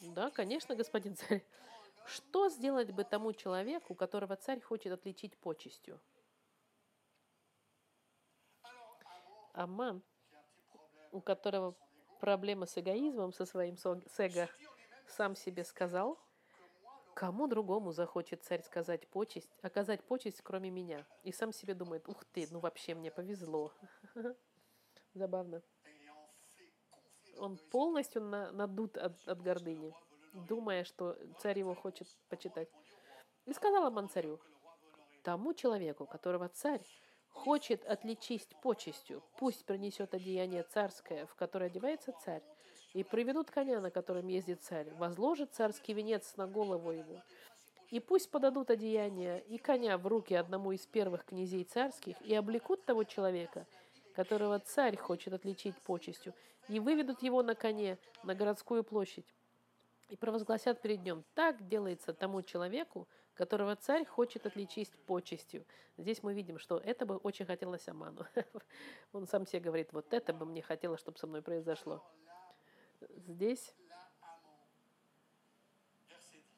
Да, 0.01 0.31
конечно, 0.31 0.75
господин 0.75 1.17
царь. 1.17 1.45
Что 2.07 2.49
сделать 2.49 2.91
бы 2.91 3.05
тому 3.05 3.33
человеку, 3.33 3.95
которого 3.95 4.37
царь 4.37 4.61
хочет 4.61 4.93
отличить 4.93 5.37
почестью? 5.39 6.01
Аман, 9.53 10.03
у 11.11 11.21
которого 11.21 11.75
проблема 12.21 12.67
с 12.67 12.79
эгоизмом, 12.79 13.33
со 13.33 13.45
своим 13.45 13.77
с 13.77 14.19
эго, 14.19 14.49
сам 15.07 15.37
себе 15.37 15.65
сказал, 15.65 16.19
Кому 17.15 17.47
другому 17.47 17.93
захочет 17.93 18.43
царь 18.43 18.63
сказать 18.63 19.07
почесть, 19.09 19.51
оказать 19.61 20.03
почесть, 20.03 20.41
кроме 20.43 20.71
меня? 20.71 21.05
И 21.25 21.33
сам 21.33 21.53
себе 21.53 21.75
думает, 21.75 22.09
ух 22.09 22.25
ты, 22.25 22.49
ну 22.51 22.59
вообще 22.59 22.95
мне 22.95 23.11
повезло. 23.11 23.73
Забавно. 25.15 25.63
Он 27.39 27.59
полностью 27.71 28.23
на, 28.23 28.51
надут 28.53 28.97
от, 28.97 29.29
от 29.29 29.43
гордыни, 29.43 29.95
думая, 30.33 30.85
что 30.85 31.17
царь 31.39 31.59
его 31.59 31.75
хочет 31.75 32.09
почитать. 32.29 32.69
И 33.47 33.53
сказал 33.53 33.87
Аман 33.87 34.09
царю, 34.09 34.41
тому 35.23 35.55
человеку, 35.55 36.07
которого 36.07 36.49
царь 36.49 36.83
хочет 37.29 37.85
отличить 37.85 38.49
почестью, 38.63 39.23
пусть 39.39 39.65
принесет 39.65 40.15
одеяние 40.15 40.65
царское, 40.65 41.27
в 41.27 41.35
которое 41.35 41.67
одевается 41.67 42.13
царь, 42.25 42.43
и 42.93 43.03
приведут 43.03 43.51
коня, 43.51 43.81
на 43.81 43.91
котором 43.91 44.29
ездит 44.29 44.63
царь, 44.63 44.93
возложит 44.95 45.55
царский 45.55 45.95
венец 45.95 46.37
на 46.37 46.47
голову 46.47 46.93
его, 46.93 47.23
и 47.91 48.01
пусть 48.01 48.31
подадут 48.31 48.71
одеяние 48.71 49.43
и 49.43 49.59
коня 49.59 49.99
в 49.99 50.07
руки 50.07 50.35
одному 50.35 50.73
из 50.73 50.87
первых 50.87 51.25
князей 51.25 51.65
царских, 51.65 52.21
и 52.23 52.35
облекут 52.35 52.85
того 52.85 53.05
человека, 53.05 53.67
которого 54.15 54.59
царь 54.59 54.97
хочет 54.97 55.33
отличить 55.33 55.77
почестью, 55.83 56.35
и 56.69 56.81
выведут 56.81 57.23
его 57.23 57.43
на 57.43 57.55
коне 57.55 57.99
на 58.25 58.35
городскую 58.35 58.85
площадь, 58.85 59.27
и 60.13 60.17
провозгласят 60.17 60.83
перед 60.83 61.03
ним, 61.03 61.25
так 61.35 61.67
делается 61.67 62.13
тому 62.13 62.43
человеку, 62.43 63.09
которого 63.33 63.77
царь 63.77 64.05
хочет 64.05 64.45
отличить 64.45 64.91
почестью. 65.07 65.65
Здесь 65.97 66.23
мы 66.23 66.35
видим, 66.35 66.59
что 66.59 66.77
это 66.77 67.07
бы 67.07 67.17
очень 67.17 67.47
хотелось 67.47 67.89
Аману. 67.89 68.27
Он 69.15 69.27
сам 69.27 69.47
себе 69.47 69.61
говорит, 69.61 69.91
вот 69.95 70.13
это 70.13 70.35
бы 70.35 70.45
мне 70.45 70.61
хотелось, 70.61 71.01
чтобы 71.01 71.19
со 71.19 71.27
мной 71.27 71.41
произошло. 71.41 72.05
Здесь 73.27 73.75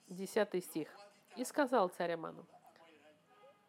десятый 0.09 0.61
стих. 0.61 0.89
«И 1.37 1.45
сказал 1.45 1.89
царь 1.91 2.15
Аману». 2.15 2.45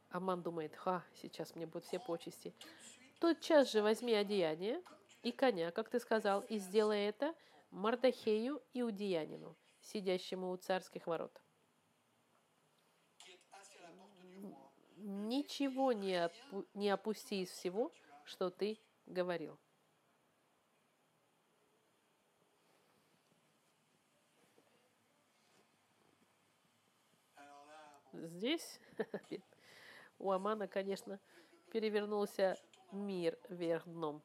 Аман 0.09 0.41
думает, 0.41 0.75
ха, 0.75 1.03
сейчас 1.21 1.53
мне 1.53 1.67
будут 1.67 1.85
все 1.85 1.99
почести. 1.99 2.55
Тот 3.19 3.39
час 3.39 3.71
же 3.71 3.83
возьми 3.83 4.15
одеяние 4.15 4.81
и 5.21 5.31
коня, 5.31 5.69
как 5.69 5.89
ты 5.89 5.99
сказал, 5.99 6.41
и 6.41 6.57
сделай 6.57 7.05
это 7.05 7.35
Мардахею 7.69 8.63
и 8.73 8.81
Удеянину, 8.81 9.55
сидящему 9.85 10.51
у 10.51 10.57
царских 10.57 11.07
ворот. 11.07 11.41
Ничего 14.97 15.91
не, 15.93 16.15
отпу- 16.15 16.67
не 16.73 16.89
опусти 16.89 17.43
из 17.43 17.49
всего, 17.49 17.91
что 18.23 18.49
ты 18.49 18.79
говорил. 19.05 19.59
Здесь 28.13 28.79
у 30.19 30.31
Амана, 30.31 30.67
конечно, 30.67 31.19
перевернулся 31.71 32.57
мир 32.91 33.37
вверх 33.49 33.85
дном. 33.85 34.23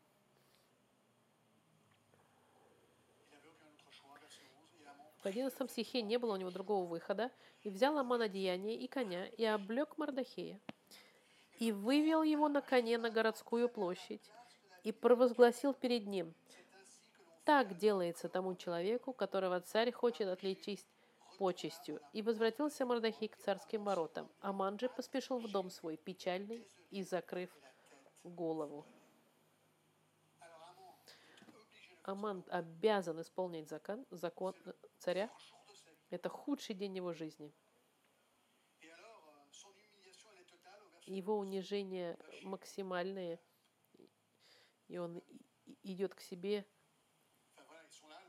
В 5.23 5.27
одиннадцатом 5.27 5.69
стихе 5.69 6.03
не 6.03 6.19
было 6.19 6.35
у 6.35 6.37
него 6.37 6.51
другого 6.51 6.87
выхода, 6.87 7.31
и 7.63 7.69
взял 7.69 7.99
Аман 7.99 8.23
одеяние 8.23 8.77
и 8.77 8.87
коня, 8.87 9.27
и 9.27 9.45
облег 9.45 9.99
Мардахея, 9.99 10.59
и 11.59 11.73
вывел 11.73 12.23
его 12.23 12.49
на 12.49 12.63
коне 12.63 12.97
на 12.97 13.11
городскую 13.11 13.69
площадь, 13.69 14.31
и 14.83 14.93
провозгласил 14.93 15.75
перед 15.75 16.07
ним, 16.07 16.35
так 17.45 17.77
делается 17.77 18.29
тому 18.29 18.55
человеку, 18.55 19.13
которого 19.13 19.61
царь 19.61 19.93
хочет 19.93 20.29
отличить 20.29 20.87
почестью. 21.39 22.01
И 22.13 22.23
возвратился 22.23 22.87
Мордахей 22.87 23.29
к 23.29 23.37
царским 23.37 23.85
воротам. 23.85 24.29
Аман 24.41 24.79
же 24.79 24.89
поспешил 24.89 25.39
в 25.39 25.51
дом 25.51 25.71
свой, 25.71 25.97
печальный 25.97 26.67
и 26.91 27.03
закрыв 27.03 27.51
голову. 28.25 28.87
Аман 32.05 32.45
обязан 32.49 33.21
исполнить 33.21 33.69
закон, 33.69 34.07
закон 34.11 34.55
царя. 35.01 35.31
Это 36.11 36.29
худший 36.29 36.75
день 36.75 36.97
его 36.97 37.13
жизни. 37.13 37.53
Его 41.07 41.39
унижение 41.39 42.17
максимальное, 42.43 43.41
и 44.87 44.99
он 44.99 45.23
идет 45.83 46.15
к 46.15 46.21
себе, 46.21 46.65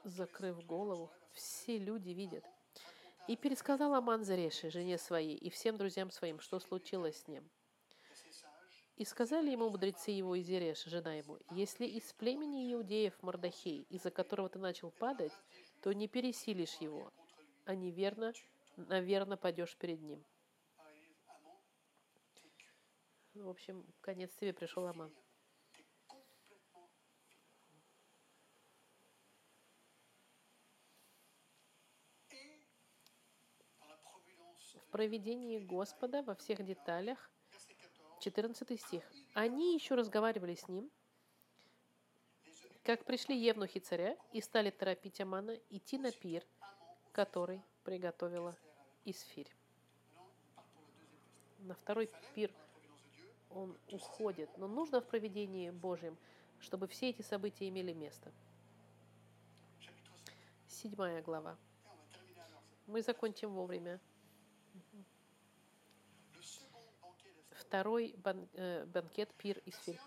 закрыв 0.04 0.66
голову. 0.66 1.12
Все 1.34 1.78
люди 1.78 2.10
видят. 2.10 2.44
И 3.28 3.36
пересказал 3.36 3.94
Аман 3.94 4.24
Зареши, 4.24 4.72
жене 4.72 4.98
своей, 4.98 5.36
и 5.36 5.50
всем 5.50 5.78
друзьям 5.78 6.10
своим, 6.10 6.40
что 6.40 6.60
случилось 6.60 7.22
с 7.22 7.28
ним. 7.28 7.50
И 8.96 9.06
сказали 9.06 9.50
ему 9.50 9.70
мудрецы 9.70 10.12
его 10.12 10.36
и 10.36 10.42
Зереш, 10.42 10.84
жена 10.84 11.16
ему, 11.16 11.40
если 11.52 11.86
из 11.86 12.14
племени 12.14 12.72
иудеев 12.74 13.14
Мордахей, 13.22 13.84
из-за 13.90 14.12
которого 14.12 14.50
ты 14.50 14.60
начал 14.60 14.92
падать, 14.92 15.32
то 15.82 15.92
не 15.94 16.08
пересилишь 16.08 16.76
его, 16.76 17.12
а 17.66 17.76
неверно, 17.76 18.34
наверно 18.78 19.36
падешь 19.36 19.76
перед 19.78 20.02
ним. 20.02 20.24
В 23.34 23.50
общем, 23.50 23.86
конец 24.02 24.32
тебе 24.36 24.54
пришел 24.54 24.86
Аман. 24.88 25.12
В 34.76 34.92
проведении 34.92 35.58
Господа 35.58 36.22
во 36.22 36.36
всех 36.36 36.64
деталях, 36.66 37.32
14 38.20 38.80
стих. 38.80 39.04
Они 39.34 39.74
еще 39.74 39.96
разговаривали 39.96 40.56
с 40.56 40.68
ним, 40.68 40.92
как 42.84 43.06
пришли 43.06 43.38
евнухи 43.38 43.80
царя 43.80 44.18
и 44.34 44.42
стали 44.42 44.70
торопить 44.70 45.22
Амана 45.22 45.56
идти 45.70 45.98
на 45.98 46.12
пир, 46.12 46.44
который 47.12 47.62
приготовила 47.84 48.56
Исфирь. 49.06 49.54
На 51.60 51.76
второй 51.76 52.10
пир 52.34 52.52
он 53.52 53.78
уходит. 53.92 54.50
Но 54.58 54.68
нужно 54.68 55.02
в 55.02 55.06
проведении 55.06 55.70
Божьем, 55.70 56.18
чтобы 56.60 56.88
все 56.88 57.10
эти 57.10 57.22
события 57.22 57.70
имели 57.70 57.94
место. 57.94 58.32
Седьмая 60.68 61.22
глава. 61.22 61.58
Мы 62.88 63.02
закончим 63.02 63.52
вовремя. 63.52 64.00
Второй 67.52 68.16
бан, 68.18 68.48
э, 68.54 68.86
банкет 68.86 69.34
пир 69.36 69.62
Исфирь. 69.66 70.00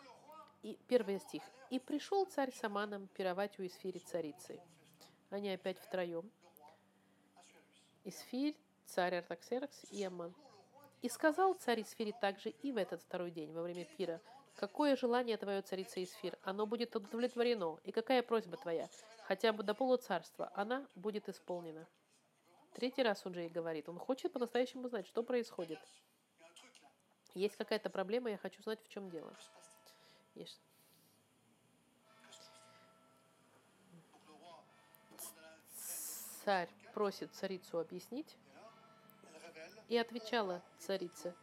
И 0.64 0.79
первый 0.88 1.20
стих. 1.20 1.42
«И 1.68 1.79
пришел 1.79 2.24
царь 2.24 2.50
с 2.50 2.64
Аманом 2.64 3.07
пировать 3.09 3.59
у 3.59 3.66
Исфири 3.66 3.98
царицы». 3.98 4.59
Они 5.29 5.50
опять 5.50 5.79
втроем. 5.79 6.31
Исфирь, 8.05 8.57
царь 8.87 9.16
Артаксеркс 9.16 9.92
и 9.92 10.03
Аман. 10.03 10.35
И 11.03 11.11
сказал 11.11 11.53
царь 11.53 11.83
Исфири 11.83 12.14
также 12.18 12.48
и 12.48 12.72
в 12.72 12.79
этот 12.79 13.03
второй 13.03 13.31
день, 13.31 13.53
во 13.53 13.61
время 13.62 13.85
пира, 13.85 14.22
«Какое 14.57 14.96
желание 14.96 15.37
твое, 15.37 15.61
царица 15.61 16.03
Исфир? 16.03 16.38
Оно 16.42 16.64
будет 16.64 16.96
удовлетворено. 16.96 17.79
И 17.83 17.92
какая 17.92 18.22
просьба 18.22 18.57
твоя? 18.57 18.88
Хотя 19.24 19.53
бы 19.53 19.64
до 19.64 19.74
полуцарства. 19.74 20.50
Она 20.55 20.87
будет 20.94 21.29
исполнена». 21.29 21.87
Третий 22.72 23.03
раз 23.03 23.27
он 23.27 23.35
же 23.35 23.44
и 23.44 23.50
говорит. 23.50 23.87
Он 23.90 23.98
хочет 23.98 24.33
по-настоящему 24.33 24.88
знать, 24.88 25.07
что 25.07 25.22
происходит. 25.22 25.79
Есть 27.35 27.57
какая-то 27.57 27.90
проблема, 27.90 28.31
я 28.31 28.38
хочу 28.38 28.62
знать, 28.62 28.83
в 28.83 28.88
чем 28.88 29.11
дело. 29.11 29.35
Есть. 30.34 30.60
Царь 36.44 36.68
просит 36.92 37.32
царицу 37.35 37.78
объяснить, 37.78 38.37
и 39.88 39.96
отвечала 39.96 40.62
царица 40.78 41.35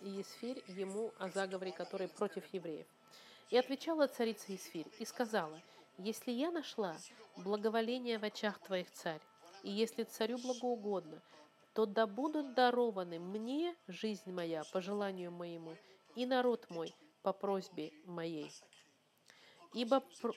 Иесфирь 0.00 0.62
ему 0.68 1.12
о 1.18 1.28
заговоре, 1.28 1.72
который 1.72 2.08
против 2.08 2.44
евреев. 2.52 2.86
И 3.50 3.56
отвечала 3.56 4.06
царица 4.06 4.54
Исфирь 4.54 4.86
и 4.98 5.04
сказала, 5.04 5.60
«Если 5.96 6.30
я 6.30 6.50
нашла 6.50 6.96
благоволение 7.36 8.18
в 8.18 8.24
очах 8.24 8.58
твоих, 8.60 8.90
царь, 8.92 9.20
и 9.62 9.70
если 9.70 10.04
царю 10.04 10.38
благоугодно, 10.38 11.22
то 11.72 11.86
да 11.86 12.06
будут 12.06 12.54
дарованы 12.54 13.18
мне 13.18 13.74
жизнь 13.86 14.30
моя 14.30 14.62
по 14.72 14.80
желанию 14.80 15.30
моему, 15.30 15.76
и 16.14 16.26
народ 16.26 16.68
мой 16.70 16.94
по 17.22 17.32
просьбе 17.32 17.92
моей. 18.04 18.50
Ибо 19.74 20.00
пр 20.22 20.32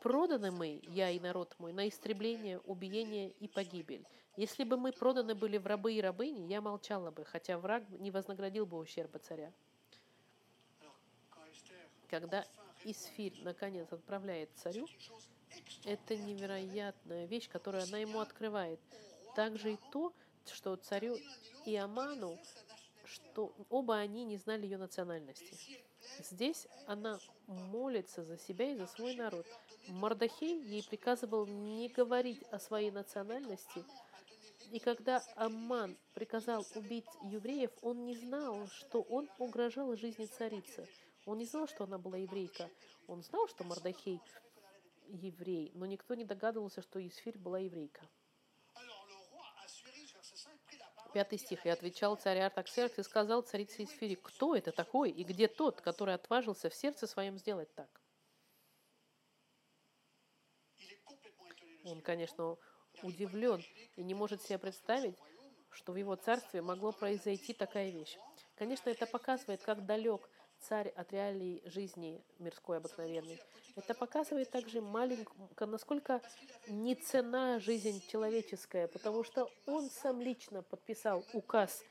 проданы 0.00 0.50
мы, 0.50 0.82
я 0.88 1.10
и 1.10 1.18
народ 1.18 1.54
мой, 1.58 1.72
на 1.72 1.88
истребление, 1.88 2.58
убиение 2.60 3.30
и 3.30 3.48
погибель. 3.48 4.06
Если 4.36 4.64
бы 4.64 4.76
мы 4.76 4.92
проданы 4.92 5.34
были 5.34 5.58
в 5.58 5.66
рабы 5.66 5.94
и 5.94 6.00
рабыни, 6.00 6.50
я 6.52 6.60
молчала 6.60 7.10
бы, 7.10 7.24
хотя 7.24 7.56
враг 7.56 7.88
не 7.88 8.10
вознаградил 8.10 8.66
бы 8.66 8.78
ущерба 8.78 9.18
царя. 9.18 9.52
Когда 12.08 12.44
Исфирь 12.84 13.40
наконец 13.42 13.90
отправляет 13.92 14.50
царю, 14.56 14.86
это 15.84 16.16
невероятная 16.16 17.26
вещь, 17.26 17.48
которую 17.48 17.84
она 17.84 17.98
ему 17.98 18.20
открывает. 18.20 18.80
Также 19.34 19.74
и 19.74 19.78
то, 19.90 20.12
что 20.52 20.76
царю 20.76 21.16
и 21.64 21.76
Аману, 21.76 22.38
что 23.06 23.54
оба 23.70 23.96
они 23.96 24.24
не 24.24 24.36
знали 24.36 24.64
ее 24.64 24.76
национальности. 24.76 25.78
Здесь 26.18 26.66
она 26.86 27.18
молится 27.46 28.22
за 28.22 28.38
себя 28.38 28.72
и 28.72 28.76
за 28.76 28.86
свой 28.86 29.14
народ. 29.14 29.46
Мардахей 29.88 30.62
ей 30.62 30.82
приказывал 30.82 31.46
не 31.46 31.88
говорить 31.88 32.42
о 32.50 32.58
своей 32.58 32.90
национальности. 32.90 33.84
И 34.70 34.78
когда 34.78 35.22
Аман 35.36 35.96
приказал 36.14 36.66
убить 36.74 37.06
евреев, 37.22 37.70
он 37.82 38.04
не 38.04 38.16
знал, 38.16 38.66
что 38.68 39.02
он 39.02 39.28
угрожал 39.38 39.94
жизни 39.96 40.26
царицы. 40.26 40.88
Он 41.26 41.38
не 41.38 41.44
знал, 41.44 41.68
что 41.68 41.84
она 41.84 41.98
была 41.98 42.16
еврейка. 42.16 42.70
Он 43.06 43.22
знал, 43.22 43.46
что 43.48 43.64
Мардахей 43.64 44.20
еврей, 45.08 45.70
но 45.74 45.86
никто 45.86 46.14
не 46.14 46.24
догадывался, 46.24 46.82
что 46.82 47.04
Исфирь 47.06 47.38
была 47.38 47.58
еврейка. 47.58 48.02
Пятый 51.14 51.38
стих. 51.38 51.64
«И 51.64 51.68
отвечал 51.68 52.16
царь 52.16 52.40
Артаксеркс 52.40 52.98
и 52.98 53.02
сказал 53.04 53.42
царице 53.42 53.84
Исфире, 53.84 54.16
кто 54.16 54.56
это 54.56 54.72
такой 54.72 55.12
и 55.12 55.22
где 55.22 55.46
тот, 55.46 55.80
который 55.80 56.12
отважился 56.12 56.68
в 56.68 56.74
сердце 56.74 57.06
своем 57.06 57.38
сделать 57.38 57.72
так?» 57.76 57.88
Он, 61.84 62.00
конечно, 62.00 62.58
удивлен 63.04 63.62
и 63.94 64.02
не 64.02 64.12
может 64.12 64.42
себе 64.42 64.58
представить, 64.58 65.16
что 65.70 65.92
в 65.92 65.96
его 65.96 66.16
царстве 66.16 66.62
могло 66.62 66.90
произойти 66.90 67.52
такая 67.52 67.90
вещь. 67.90 68.18
Конечно, 68.56 68.90
это 68.90 69.06
показывает, 69.06 69.62
как 69.62 69.86
далек 69.86 70.28
царь 70.68 70.88
от 70.88 71.12
реалий 71.12 71.62
жизни 71.64 72.22
мирской 72.38 72.78
обыкновенной. 72.78 73.40
Это 73.76 73.94
показывает 73.94 74.50
также 74.50 74.80
маленькую, 74.80 75.48
насколько 75.68 76.20
не 76.68 76.94
цена 76.94 77.58
жизнь 77.58 78.02
человеческая, 78.08 78.88
потому 78.88 79.24
что 79.24 79.50
он 79.66 79.90
сам 79.90 80.20
лично 80.20 80.62
подписал 80.62 81.24
указ, 81.32 81.82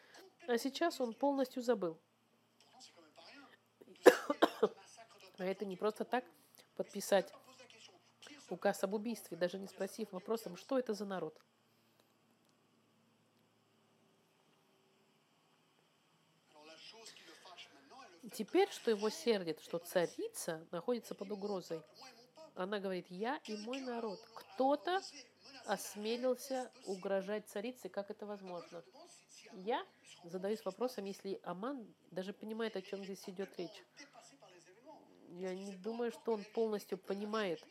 а 0.48 0.58
сейчас 0.58 1.00
он 1.02 1.14
полностью 1.14 1.62
забыл. 1.62 1.98
А 5.40 5.46
это 5.46 5.66
не 5.66 5.76
просто 5.76 6.06
так 6.06 6.24
подписать 6.76 7.34
указ 8.50 8.84
об 8.84 8.94
убийстве, 8.94 9.36
даже 9.36 9.58
не 9.58 9.68
спросив 9.68 10.12
вопросом, 10.12 10.56
что 10.56 10.78
это 10.78 10.94
за 10.94 11.06
народ. 11.06 11.36
Теперь, 18.34 18.70
что 18.72 18.90
его 18.90 19.10
сердит, 19.10 19.60
что 19.62 19.78
царица 19.78 20.66
находится 20.72 21.14
под 21.14 21.32
угрозой. 21.32 21.82
Она 22.56 22.80
говорит, 22.80 23.06
я 23.10 23.40
и 23.46 23.56
мой 23.58 23.80
народ. 23.82 24.20
Кто-то 24.34 25.02
осмелился 25.66 26.72
угрожать 26.86 27.48
царице, 27.48 27.90
как 27.90 28.10
это 28.10 28.26
возможно? 28.26 28.84
Я 29.54 29.86
задаюсь 30.24 30.66
вопросом, 30.66 31.06
если 31.06 31.40
Аман 31.44 31.86
даже 32.12 32.34
понимает, 32.34 32.76
о 32.76 32.82
чем 32.82 33.04
здесь 33.04 33.28
идет 33.28 33.50
речь. 33.58 33.84
Я 35.30 35.54
не 35.54 35.76
думаю, 35.76 36.12
что 36.12 36.34
он 36.34 36.44
полностью 36.54 36.98
понимает, 36.98 37.64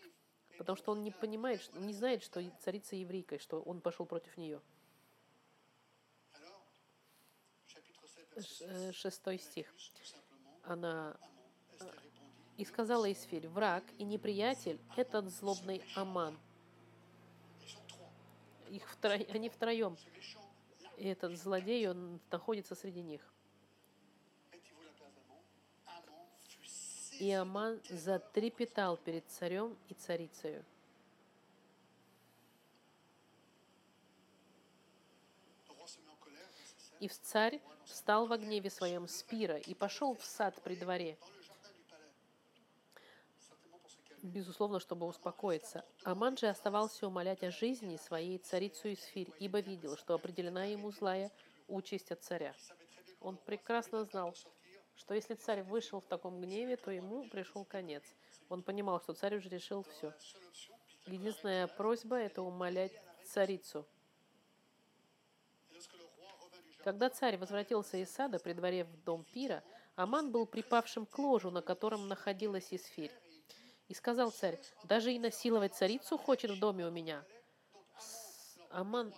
потому 0.58 0.76
что 0.76 0.92
он 0.92 1.02
не 1.02 1.10
понимает, 1.10 1.60
не 1.74 1.92
знает, 1.92 2.22
что 2.22 2.42
царица 2.60 2.94
еврейка, 2.96 3.38
что 3.38 3.60
он 3.62 3.80
пошел 3.80 4.06
против 4.06 4.36
нее. 4.36 4.60
Э, 8.60 8.92
шестой 8.92 9.38
стих 9.38 9.72
она 10.64 11.16
э, 11.80 11.84
и 12.56 12.64
сказала 12.64 13.10
Исфирь, 13.10 13.48
враг 13.48 13.84
и 13.98 14.04
неприятель– 14.04 14.78
этот 14.96 15.28
злобный 15.30 15.82
Аман. 15.94 16.38
Их 18.70 18.88
втро... 18.88 19.12
Они 19.12 19.48
втроем. 19.48 19.96
И 20.96 21.08
этот 21.08 21.36
злодей, 21.38 21.88
он 21.88 22.20
находится 22.30 22.74
среди 22.74 23.02
них. 23.02 23.20
И 27.18 27.30
Аман 27.30 27.80
затрепетал 27.88 28.96
перед 28.96 29.28
царем 29.28 29.76
и 29.88 29.94
царицею. 29.94 30.64
И 37.00 37.08
в 37.08 37.18
царь 37.18 37.60
встал 37.86 38.26
во 38.26 38.38
гневе 38.38 38.70
своем 38.70 39.08
Спира 39.08 39.56
и 39.56 39.74
пошел 39.74 40.14
в 40.14 40.24
сад 40.24 40.60
при 40.62 40.76
дворе, 40.76 41.18
безусловно, 44.22 44.80
чтобы 44.80 45.06
успокоиться. 45.06 45.84
Аман 46.04 46.36
же 46.36 46.48
оставался 46.48 47.06
умолять 47.06 47.42
о 47.42 47.50
жизни 47.50 47.96
своей 47.96 48.38
царицу 48.38 48.92
Исфирь, 48.92 49.32
ибо 49.38 49.60
видел, 49.60 49.96
что 49.96 50.14
определена 50.14 50.64
ему 50.64 50.92
злая 50.92 51.30
участь 51.68 52.10
от 52.12 52.22
царя. 52.22 52.54
Он 53.20 53.36
прекрасно 53.36 54.04
знал, 54.04 54.34
что 54.96 55.14
если 55.14 55.34
царь 55.34 55.62
вышел 55.62 56.00
в 56.00 56.06
таком 56.06 56.40
гневе, 56.40 56.76
то 56.76 56.90
ему 56.90 57.28
пришел 57.28 57.64
конец. 57.64 58.04
Он 58.48 58.62
понимал, 58.62 59.00
что 59.00 59.14
царь 59.14 59.36
уже 59.36 59.48
решил 59.48 59.84
все. 59.84 60.12
Единственная 61.06 61.66
просьба– 61.66 62.16
это 62.18 62.42
умолять 62.42 62.92
царицу– 63.24 63.86
когда 66.82 67.08
царь 67.10 67.36
возвратился 67.38 67.96
из 67.96 68.10
сада 68.10 68.38
при 68.38 68.52
дворе 68.52 68.84
в 68.84 69.04
дом 69.04 69.24
пира, 69.24 69.62
Аман 69.94 70.32
был 70.32 70.46
припавшим 70.46 71.06
к 71.06 71.18
ложу, 71.18 71.50
на 71.50 71.62
котором 71.62 72.08
находилась 72.08 72.72
Исфирь. 72.72 73.12
И 73.88 73.94
сказал 73.94 74.30
царь, 74.30 74.58
даже 74.84 75.12
и 75.12 75.18
насиловать 75.18 75.74
царицу 75.74 76.18
хочет 76.18 76.50
в 76.50 76.58
доме 76.58 76.86
у 76.86 76.90
меня. 76.90 77.24
Аман, 78.70 79.12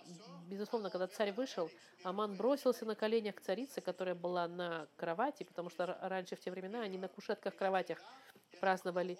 безусловно, 0.47 0.89
когда 0.89 1.07
царь 1.07 1.31
вышел, 1.31 1.69
Аман 2.03 2.35
бросился 2.35 2.85
на 2.85 2.93
коленях 2.93 3.35
к 3.35 3.41
царице, 3.41 3.79
которая 3.79 4.15
была 4.15 4.47
на 4.47 4.87
кровати, 4.97 5.43
потому 5.43 5.69
что 5.69 5.97
раньше 6.01 6.35
в 6.35 6.41
те 6.41 6.51
времена 6.51 6.81
они 6.81 6.97
на 6.97 7.07
кушетках, 7.07 7.55
кроватях 7.55 7.99
праздновали. 8.59 9.17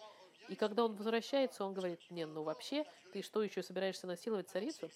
И 0.49 0.55
когда 0.55 0.85
он 0.85 0.95
возвращается, 0.95 1.63
он 1.63 1.73
говорит, 1.73 2.01
не, 2.11 2.25
ну 2.25 2.43
вообще, 2.43 2.85
ты 3.13 3.21
что 3.21 3.41
еще 3.41 3.63
собираешься 3.63 4.07
насиловать 4.07 4.49
царицу? 4.49 4.91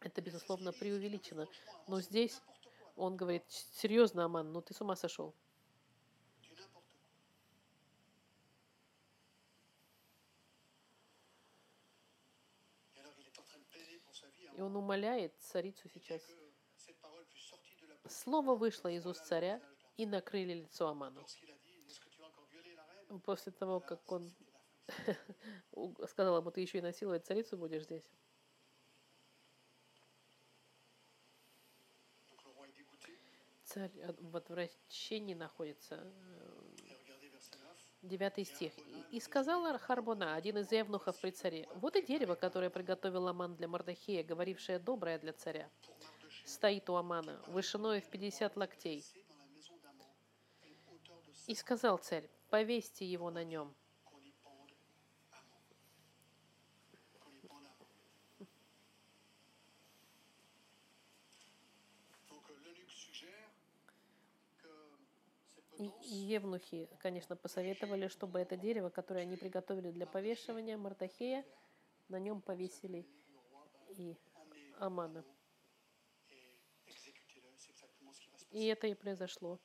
Это, 0.00 0.22
безусловно, 0.22 0.72
преувеличено. 0.72 1.46
Но 1.86 2.00
здесь 2.00 2.40
он 2.96 3.16
говорит, 3.16 3.44
серьезно, 3.48 4.24
Аман, 4.24 4.52
ну 4.52 4.62
ты 4.62 4.74
с 4.74 4.80
ума 4.80 4.96
сошел. 4.96 5.34
И 14.56 14.60
он 14.60 14.76
умоляет 14.76 15.34
царицу 15.38 15.88
сейчас. 15.88 16.22
Слово 18.08 18.54
вышло 18.54 18.88
из 18.88 19.06
уст 19.06 19.24
царя 19.24 19.62
и 19.96 20.06
накрыли 20.06 20.54
лицо 20.54 20.88
Аману. 20.88 21.24
После 23.24 23.52
того, 23.52 23.80
как 23.80 24.10
он 24.10 24.34
сказал 26.08 26.38
ему, 26.38 26.50
ты 26.50 26.60
еще 26.60 26.78
и 26.78 26.82
насиловать 26.82 27.26
царицу 27.26 27.56
будешь 27.56 27.84
здесь. 27.84 28.04
Царь 33.70 33.92
в 34.18 34.36
отвращении 34.36 35.34
находится. 35.34 36.12
Девятый 38.02 38.44
стих. 38.44 38.72
«И 39.12 39.20
сказала 39.20 39.78
Харбона, 39.78 40.34
один 40.34 40.58
из 40.58 40.72
евнухов 40.72 41.20
при 41.20 41.30
царе, 41.30 41.68
вот 41.76 41.94
и 41.96 42.02
дерево, 42.02 42.34
которое 42.34 42.70
приготовил 42.70 43.28
Аман 43.28 43.54
для 43.56 43.68
Мардахея, 43.68 44.24
говорившее 44.24 44.78
доброе 44.78 45.18
для 45.18 45.32
царя. 45.32 45.70
Стоит 46.46 46.88
у 46.90 46.94
Амана, 46.94 47.40
вышиной 47.46 48.00
в 48.00 48.08
пятьдесят 48.08 48.56
локтей. 48.56 49.04
И 51.46 51.54
сказал 51.54 51.98
царь, 51.98 52.28
повесьте 52.48 53.04
его 53.04 53.30
на 53.30 53.44
нем, 53.44 53.74
Евнухи, 66.02 66.90
конечно, 66.98 67.36
посоветовали, 67.36 68.08
чтобы 68.08 68.38
это 68.38 68.56
дерево, 68.56 68.90
которое 68.90 69.20
они 69.22 69.36
приготовили 69.36 69.90
для 69.90 70.06
повешивания 70.06 70.76
Мартахея, 70.76 71.42
на 72.08 72.18
нем 72.18 72.42
повесили 72.42 73.06
и 73.88 74.18
Амана. 74.78 75.24
И 78.50 78.66
это 78.66 78.88
и 78.88 78.94
произошло. 78.94 79.58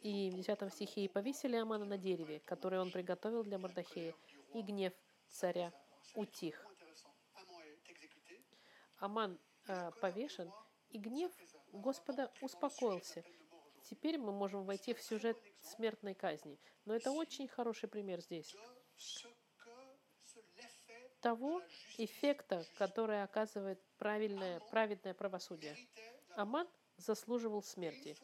И 0.00 0.30
в 0.30 0.34
10 0.34 0.72
стихе 0.72 1.04
«И 1.04 1.08
повесили 1.08 1.56
Амана 1.56 1.84
на 1.84 1.98
дереве, 1.98 2.40
которое 2.40 2.80
он 2.80 2.90
приготовил 2.90 3.44
для 3.44 3.58
Мордахея, 3.58 4.14
и 4.54 4.62
гнев 4.62 4.94
царя 5.28 5.74
утих». 6.14 6.64
Аман 8.96 9.38
э, 9.68 9.90
повешен, 10.00 10.50
и 10.88 10.98
гнев 10.98 11.32
Господа 11.72 12.32
успокоился– 12.40 13.22
Теперь 13.92 14.16
мы 14.16 14.32
можем 14.32 14.64
войти 14.64 14.94
в 14.94 15.02
сюжет 15.02 15.36
смертной 15.60 16.14
казни. 16.14 16.58
Но 16.86 16.94
это 16.94 17.10
очень 17.10 17.46
хороший 17.46 17.90
пример 17.90 18.22
здесь. 18.22 18.56
того 21.20 21.60
эффекта, 21.98 22.64
который 22.78 23.22
оказывает 23.22 23.78
правильное, 23.98 24.60
праведное 24.70 25.12
правосудие. 25.12 25.76
Аман 26.36 26.66
заслуживал 26.96 27.62
смерти. 27.62 28.16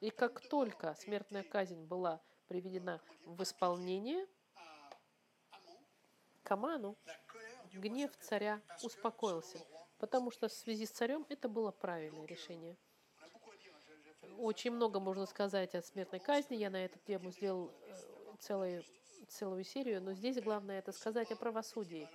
И 0.00 0.10
как 0.10 0.48
только 0.48 0.94
смертная 0.94 1.42
казнь 1.42 1.82
была 1.86 2.22
приведена 2.46 3.02
в 3.24 3.42
исполнение, 3.42 4.28
к 6.44 6.50
Аману 6.52 6.96
гнев 7.72 8.16
царя 8.20 8.62
успокоился, 8.84 9.58
потому 9.98 10.30
что 10.30 10.46
в 10.46 10.52
связи 10.52 10.86
с 10.86 10.90
царем 10.90 11.26
это 11.28 11.48
было 11.48 11.72
правильное 11.72 12.26
решение. 12.26 12.76
Очень 14.38 14.72
много 14.72 15.00
можно 15.00 15.26
сказать 15.26 15.74
о 15.74 15.82
смертной 15.82 16.20
казни. 16.20 16.56
Я 16.56 16.70
на 16.70 16.84
эту 16.84 16.98
тему 17.00 17.30
сделал 17.30 17.72
э, 17.86 17.94
целую, 18.40 18.84
целую 19.28 19.64
серию, 19.64 20.02
но 20.02 20.12
здесь 20.12 20.40
главное 20.42 20.78
это 20.78 20.92
сказать 20.92 21.30
о 21.32 21.36
правосудии. 21.36 22.08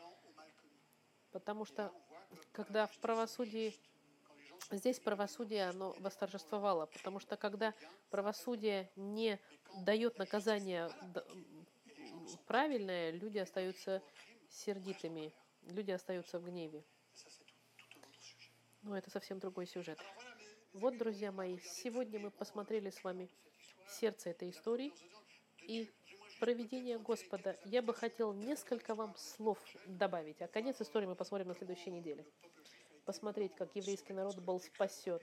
Потому 1.31 1.65
что 1.65 1.91
когда 2.51 2.87
в 2.87 2.97
правосудии 2.99 3.75
здесь 4.69 4.99
правосудие, 4.99 5.69
оно 5.69 5.95
восторжествовало, 5.99 6.85
потому 6.85 7.19
что 7.19 7.37
когда 7.37 7.73
правосудие 8.09 8.89
не 8.95 9.39
дает 9.85 10.17
наказание 10.17 10.89
правильное, 12.45 13.11
люди 13.11 13.39
остаются 13.39 14.01
сердитыми, 14.49 15.33
люди 15.63 15.91
остаются 15.91 16.39
в 16.39 16.45
гневе. 16.45 16.83
Но 18.83 18.97
это 18.97 19.09
совсем 19.09 19.39
другой 19.39 19.67
сюжет. 19.67 19.99
Вот, 20.73 20.97
друзья 20.97 21.33
мои, 21.33 21.59
сегодня 21.59 22.17
мы 22.17 22.31
посмотрели 22.31 22.89
с 22.89 23.03
вами 23.03 23.29
сердце 23.89 24.29
этой 24.29 24.51
истории 24.51 24.93
и 25.67 25.91
проведение 26.39 26.97
Господа. 26.97 27.57
Я 27.65 27.81
бы 27.81 27.93
хотел 27.93 28.31
несколько 28.31 28.95
вам 28.95 29.13
слов 29.17 29.59
добавить. 29.85 30.41
А 30.41 30.47
конец 30.47 30.79
истории 30.79 31.07
мы 31.07 31.15
посмотрим 31.15 31.49
на 31.49 31.55
следующей 31.55 31.91
неделе. 31.91 32.25
Посмотреть, 33.03 33.53
как 33.55 33.75
еврейский 33.75 34.13
народ 34.13 34.39
был 34.39 34.61
спасен. 34.61 35.19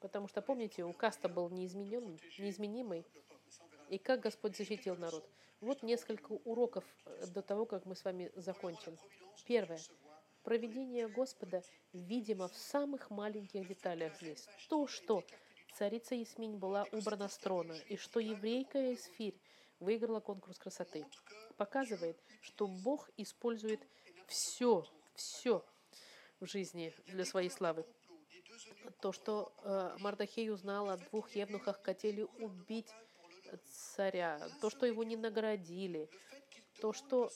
Потому 0.00 0.28
что, 0.28 0.42
помните, 0.42 0.84
указ-то 0.84 1.30
был 1.30 1.48
неизмененный, 1.48 2.20
неизменимый. 2.38 3.06
И 3.88 3.96
как 3.96 4.20
Господь 4.20 4.58
защитил 4.58 4.94
народ. 4.96 5.26
Вот 5.62 5.82
несколько 5.82 6.32
уроков 6.32 6.84
э, 7.06 7.26
до 7.28 7.40
того, 7.40 7.64
как 7.64 7.86
мы 7.86 7.96
с 7.96 8.04
вами 8.04 8.30
закончим. 8.34 8.98
Первое. 9.46 9.80
Проведение 10.44 11.08
Господа 11.08 11.62
видимо 11.94 12.48
в 12.48 12.54
самых 12.54 13.08
маленьких 13.08 13.66
деталях 13.66 14.14
здесь. 14.20 14.46
То, 14.68 14.86
что 14.86 15.24
царица 15.74 16.14
Ясминь 16.14 16.58
была 16.58 16.84
убрана 16.92 17.28
с 17.28 17.38
трона, 17.38 17.72
и 17.88 17.96
что 17.96 18.20
еврейка 18.20 18.92
Эсфирь 18.92 19.40
выиграла 19.80 20.20
конкурс 20.20 20.58
красоты, 20.58 21.06
показывает, 21.56 22.22
что 22.42 22.66
Бог 22.66 23.08
использует 23.16 23.80
все, 24.26 24.86
все 25.14 25.64
в 26.40 26.46
жизни 26.46 26.94
для 27.06 27.24
своей 27.24 27.48
славы. 27.48 27.86
То, 29.00 29.12
что 29.12 29.50
э, 29.62 29.96
Мардахей 30.00 30.50
узнал 30.50 30.90
о 30.90 30.98
двух 30.98 31.34
евнухах, 31.34 31.82
хотели 31.82 32.22
убить 32.38 32.92
царя, 33.94 34.46
то, 34.60 34.68
что 34.68 34.84
его 34.84 35.04
не 35.04 35.16
наградили, 35.16 36.10
то, 36.80 36.92
что 36.92 37.30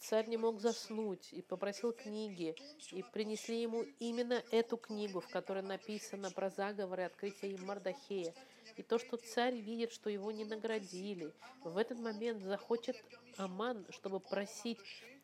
царь 0.00 0.28
не 0.28 0.36
мог 0.36 0.60
заснуть 0.60 1.32
и 1.32 1.42
попросил 1.42 1.92
книги, 1.92 2.54
и 2.92 3.02
принесли 3.02 3.60
ему 3.60 3.82
именно 3.98 4.42
эту 4.50 4.76
книгу, 4.76 5.20
в 5.20 5.28
которой 5.28 5.62
написано 5.62 6.30
про 6.30 6.50
заговоры 6.50 7.04
открытия 7.04 7.50
им 7.50 7.64
Мардахея. 7.64 8.34
И 8.76 8.82
то, 8.82 8.98
что 8.98 9.16
царь 9.16 9.56
видит, 9.56 9.92
что 9.92 10.10
его 10.10 10.32
не 10.32 10.44
наградили, 10.44 11.32
в 11.62 11.76
этот 11.76 11.98
момент 11.98 12.42
захочет 12.42 12.96
Аман, 13.36 13.86
чтобы 13.90 14.20
просить 14.20 14.78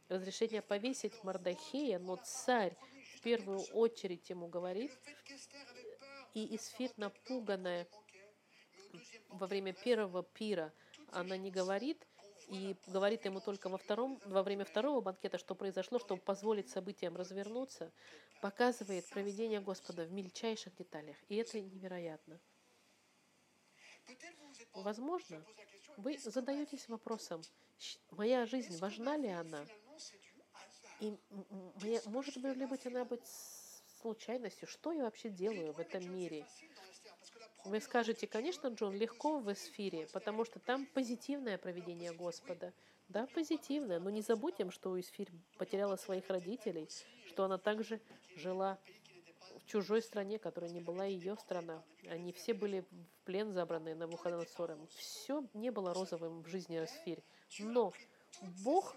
разрешения 0.09 0.63
повесить 0.63 1.25
Мардахея, 1.25 1.99
но 1.99 2.17
царь 2.17 2.77
в 3.17 3.21
первую 3.23 3.61
очередь 3.73 4.29
ему 4.31 4.49
говорит, 4.49 4.93
и 6.35 6.55
Исфир, 6.57 6.91
напуганная 6.97 7.87
во 9.29 9.47
время 9.47 9.73
первого 9.73 10.23
пира, 10.23 10.73
она 11.13 11.37
не 11.37 11.51
говорит, 11.51 12.07
и 12.51 12.77
говорит 12.89 13.25
ему 13.25 13.41
только 13.41 13.69
во, 13.69 13.79
втором, 13.79 14.21
во 14.25 14.43
время 14.43 14.65
второго 14.65 15.01
банкета, 15.01 15.39
что 15.39 15.55
произошло, 15.55 16.01
чтобы 16.01 16.21
позволить 16.21 16.69
событиям 16.69 17.17
развернуться, 17.17 17.93
показывает 18.41 19.09
проведение 19.09 19.61
Господа 19.61 20.05
в 20.05 20.11
мельчайших 20.11 20.75
деталях. 20.75 21.17
И 21.29 21.37
это 21.37 21.61
невероятно. 21.61 22.41
Возможно, 24.75 25.45
вы 25.97 26.19
задаетесь 26.19 26.89
вопросом, 26.89 27.43
моя 28.11 28.45
жизнь, 28.47 28.77
важна 28.79 29.17
ли 29.17 29.29
она? 29.29 29.65
И 30.99 31.17
может 32.07 32.37
ли 32.37 32.67
быть 32.67 32.85
она 32.85 33.05
быть 33.05 33.27
случайностью? 34.01 34.67
Что 34.67 34.91
я 34.91 35.05
вообще 35.05 35.29
делаю 35.29 35.73
в 35.73 35.79
этом 35.79 36.13
мире? 36.13 36.45
Вы 37.65 37.81
скажете, 37.81 38.27
конечно, 38.27 38.69
Джон, 38.69 38.95
легко 38.95 39.39
в 39.39 39.53
эсфире, 39.53 40.09
потому 40.13 40.45
что 40.45 40.59
там 40.59 40.87
позитивное 40.87 41.59
проведение 41.59 42.13
Господа. 42.13 42.73
Да, 43.09 43.27
позитивное, 43.35 43.99
но 43.99 44.09
не 44.09 44.23
забудем, 44.23 44.71
что 44.71 44.99
Эсфирь 44.99 45.31
потеряла 45.59 45.97
своих 45.97 46.29
родителей, 46.31 46.89
что 47.27 47.45
она 47.45 47.59
также 47.59 48.01
жила 48.37 48.79
в 49.59 49.67
чужой 49.67 50.01
стране, 50.01 50.39
которая 50.39 50.71
не 50.71 50.81
была 50.81 51.07
ее 51.07 51.37
страна. 51.37 51.83
Они 52.09 52.33
все 52.33 52.55
были 52.55 52.81
в 52.81 53.25
плен 53.25 53.53
забраны 53.53 53.95
на 53.95 54.07
Навуходоносором. 54.07 54.87
Все 54.89 55.45
не 55.55 55.71
было 55.71 55.93
розовым 55.93 56.43
в 56.43 56.47
жизни 56.47 56.83
Эсфирь. 56.83 57.23
Но 57.59 57.93
Бог 58.63 58.95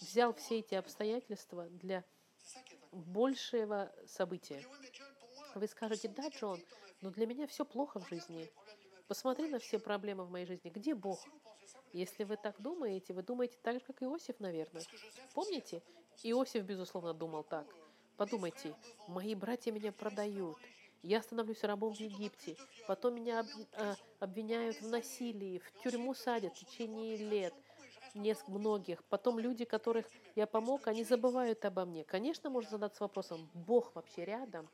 взял 0.00 0.32
все 0.34 0.60
эти 0.60 0.74
обстоятельства 0.74 1.68
для 1.70 2.04
большего 2.92 3.92
события. 4.06 4.62
Вы 5.54 5.66
скажете, 5.66 6.08
да, 6.08 6.28
Джон, 6.28 6.60
но 7.00 7.10
для 7.10 7.26
меня 7.26 7.46
все 7.46 7.64
плохо 7.64 8.00
в 8.00 8.08
жизни. 8.08 8.48
Посмотри 9.08 9.48
на 9.48 9.58
все 9.58 9.78
проблемы 9.78 10.24
в 10.24 10.30
моей 10.30 10.46
жизни. 10.46 10.70
Где 10.70 10.94
Бог? 10.94 11.18
Если 11.92 12.24
вы 12.24 12.36
так 12.36 12.60
думаете, 12.60 13.12
вы 13.12 13.22
думаете 13.22 13.58
так 13.62 13.74
же, 13.74 13.80
как 13.80 14.02
Иосиф, 14.02 14.38
наверное. 14.38 14.82
Помните? 15.34 15.82
Иосиф, 16.22 16.62
безусловно, 16.64 17.12
думал 17.12 17.42
так. 17.42 17.66
Подумайте, 18.16 18.74
мои 19.08 19.34
братья 19.34 19.72
меня 19.72 19.92
продают. 19.92 20.58
Я 21.02 21.22
становлюсь 21.22 21.64
рабом 21.64 21.94
в 21.94 22.00
Египте. 22.00 22.56
Потом 22.86 23.14
меня 23.14 23.46
а, 23.72 23.96
обвиняют 24.18 24.80
в 24.82 24.88
насилии, 24.88 25.58
в 25.58 25.82
тюрьму 25.82 26.14
садят 26.14 26.54
в 26.54 26.64
течение 26.64 27.16
лет 27.16 27.54
несколько 28.14 28.50
многих. 28.52 29.02
Потом 29.04 29.38
люди, 29.38 29.64
которых 29.64 30.06
я 30.36 30.46
помог, 30.46 30.86
они 30.86 31.04
забывают 31.04 31.64
обо 31.64 31.84
мне. 31.84 32.04
Конечно, 32.04 32.50
можно 32.50 32.70
задаться 32.70 33.02
вопросом, 33.02 33.50
Бог 33.54 33.94
вообще 33.94 34.24
рядом? 34.24 34.68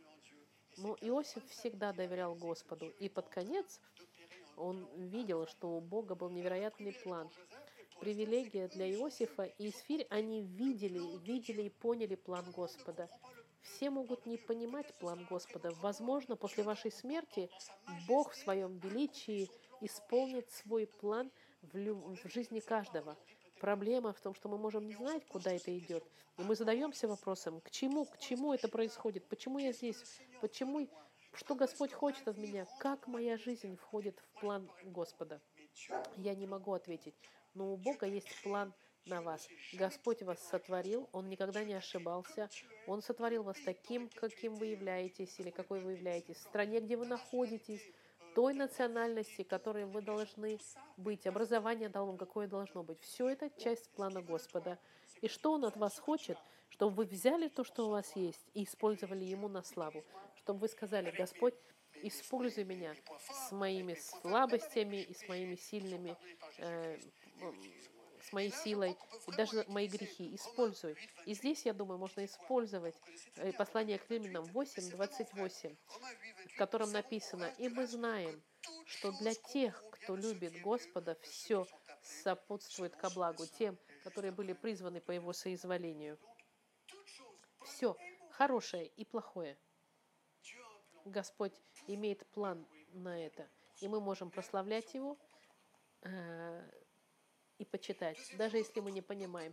Но 0.76 0.96
Иосиф 1.00 1.48
всегда 1.50 1.92
доверял 1.92 2.34
Господу. 2.34 2.92
И 3.00 3.08
под 3.08 3.28
конец 3.28 3.80
он 4.56 4.86
видел, 4.96 5.46
что 5.46 5.76
у 5.76 5.80
Бога 5.80 6.14
был 6.14 6.30
невероятный 6.30 6.92
план. 6.92 7.30
Привилегия 8.00 8.68
для 8.68 8.90
Иосифа 8.90 9.44
и 9.44 9.70
Исфирь, 9.70 10.06
они 10.10 10.42
видели, 10.42 11.00
видели 11.24 11.62
и 11.62 11.70
поняли 11.70 12.14
план 12.14 12.44
Господа. 12.54 13.08
Все 13.62 13.90
могут 13.90 14.26
не 14.26 14.36
понимать 14.36 14.94
план 14.98 15.26
Господа. 15.28 15.72
Возможно, 15.80 16.36
после 16.36 16.62
вашей 16.62 16.92
смерти 16.92 17.50
Бог 18.06 18.32
в 18.32 18.36
своем 18.36 18.78
величии 18.78 19.50
исполнит 19.80 20.50
свой 20.50 20.86
план 20.86 21.30
в, 21.62 21.72
в 21.72 22.28
жизни 22.28 22.60
каждого. 22.60 23.16
Проблема 23.60 24.12
в 24.12 24.20
том, 24.20 24.34
что 24.34 24.48
мы 24.48 24.58
можем 24.58 24.86
не 24.86 24.94
знать, 24.94 25.26
куда 25.26 25.52
это 25.52 25.76
идет. 25.76 26.04
И 26.38 26.42
мы 26.42 26.54
задаемся 26.54 27.08
вопросом, 27.08 27.60
к 27.62 27.70
чему, 27.70 28.04
к 28.04 28.18
чему 28.18 28.52
это 28.52 28.68
происходит, 28.68 29.26
почему 29.28 29.58
я 29.58 29.72
здесь, 29.72 30.20
почему, 30.40 30.86
что 31.32 31.54
Господь 31.54 31.92
хочет 31.92 32.28
от 32.28 32.36
меня, 32.36 32.66
как 32.78 33.06
моя 33.06 33.38
жизнь 33.38 33.76
входит 33.76 34.18
в 34.18 34.40
план 34.40 34.70
Господа. 34.84 35.40
Я 36.16 36.34
не 36.34 36.46
могу 36.46 36.74
ответить, 36.74 37.14
но 37.54 37.72
у 37.72 37.76
Бога 37.76 38.06
есть 38.06 38.28
план 38.42 38.74
на 39.06 39.22
вас. 39.22 39.48
Господь 39.72 40.22
вас 40.22 40.38
сотворил, 40.48 41.08
Он 41.12 41.28
никогда 41.28 41.64
не 41.64 41.74
ошибался. 41.74 42.50
Он 42.86 43.00
сотворил 43.00 43.42
вас 43.42 43.56
таким, 43.64 44.10
каким 44.10 44.54
вы 44.56 44.66
являетесь 44.66 45.38
или 45.38 45.50
какой 45.50 45.80
вы 45.80 45.92
являетесь, 45.92 46.36
в 46.36 46.42
стране, 46.42 46.80
где 46.80 46.96
вы 46.96 47.06
находитесь, 47.06 47.82
той 48.36 48.52
национальности, 48.52 49.44
которой 49.44 49.86
вы 49.86 50.02
должны 50.02 50.58
быть, 50.98 51.26
образование 51.26 51.88
дал 51.88 52.14
какое 52.18 52.46
должно 52.46 52.82
быть. 52.82 53.00
Все 53.00 53.30
это 53.30 53.48
часть 53.58 53.88
плана 53.92 54.20
Господа. 54.20 54.78
И 55.22 55.28
что 55.28 55.52
Он 55.52 55.64
от 55.64 55.78
вас 55.78 55.98
хочет? 55.98 56.36
Чтобы 56.68 56.96
вы 56.96 57.04
взяли 57.06 57.48
то, 57.48 57.64
что 57.64 57.86
у 57.86 57.90
вас 57.92 58.14
есть, 58.14 58.46
и 58.52 58.64
использовали 58.64 59.24
Ему 59.24 59.48
на 59.48 59.62
славу. 59.62 60.04
Чтобы 60.34 60.60
вы 60.60 60.68
сказали, 60.68 61.10
Господь, 61.12 61.54
используй 62.02 62.64
меня 62.64 62.94
с 63.30 63.52
моими 63.52 63.94
слабостями 63.94 64.96
и 64.96 65.14
с 65.14 65.26
моими 65.28 65.54
сильными 65.54 66.14
э, 66.58 66.98
с 68.28 68.32
моей 68.32 68.50
силой, 68.50 68.96
и 69.26 69.30
даже 69.32 69.64
мои 69.68 69.86
грехи. 69.86 70.34
Используй. 70.34 70.96
И 71.26 71.34
здесь, 71.34 71.64
я 71.64 71.72
думаю, 71.72 71.98
можно 71.98 72.24
использовать 72.24 72.96
э, 73.36 73.52
послание 73.52 73.98
к 73.98 74.10
Римлянам 74.10 74.44
8, 74.46 74.90
28, 74.90 75.76
в 76.54 76.56
котором 76.56 76.90
написано, 76.92 77.52
«И 77.58 77.68
мы 77.68 77.86
знаем, 77.86 78.42
что 78.86 79.12
для 79.12 79.34
тех, 79.34 79.82
кто 79.90 80.16
любит 80.16 80.60
Господа, 80.62 81.16
все 81.22 81.66
сопутствует 82.22 82.96
ко 82.96 83.10
благу, 83.10 83.46
тем, 83.58 83.78
которые 84.04 84.32
были 84.32 84.52
призваны 84.52 85.00
по 85.00 85.12
Его 85.12 85.32
соизволению. 85.32 86.18
Все, 87.64 87.96
хорошее 88.30 88.86
и 88.86 89.04
плохое. 89.04 89.58
Господь 91.04 91.54
имеет 91.86 92.26
план 92.28 92.66
на 92.92 93.24
это, 93.24 93.48
и 93.80 93.88
мы 93.88 94.00
можем 94.00 94.30
прославлять 94.30 94.94
Его 94.94 95.18
э, 96.02 96.70
и 97.58 97.64
почитать, 97.64 98.18
даже 98.36 98.58
если 98.58 98.80
мы 98.80 98.90
не 98.90 99.02
понимаем. 99.02 99.52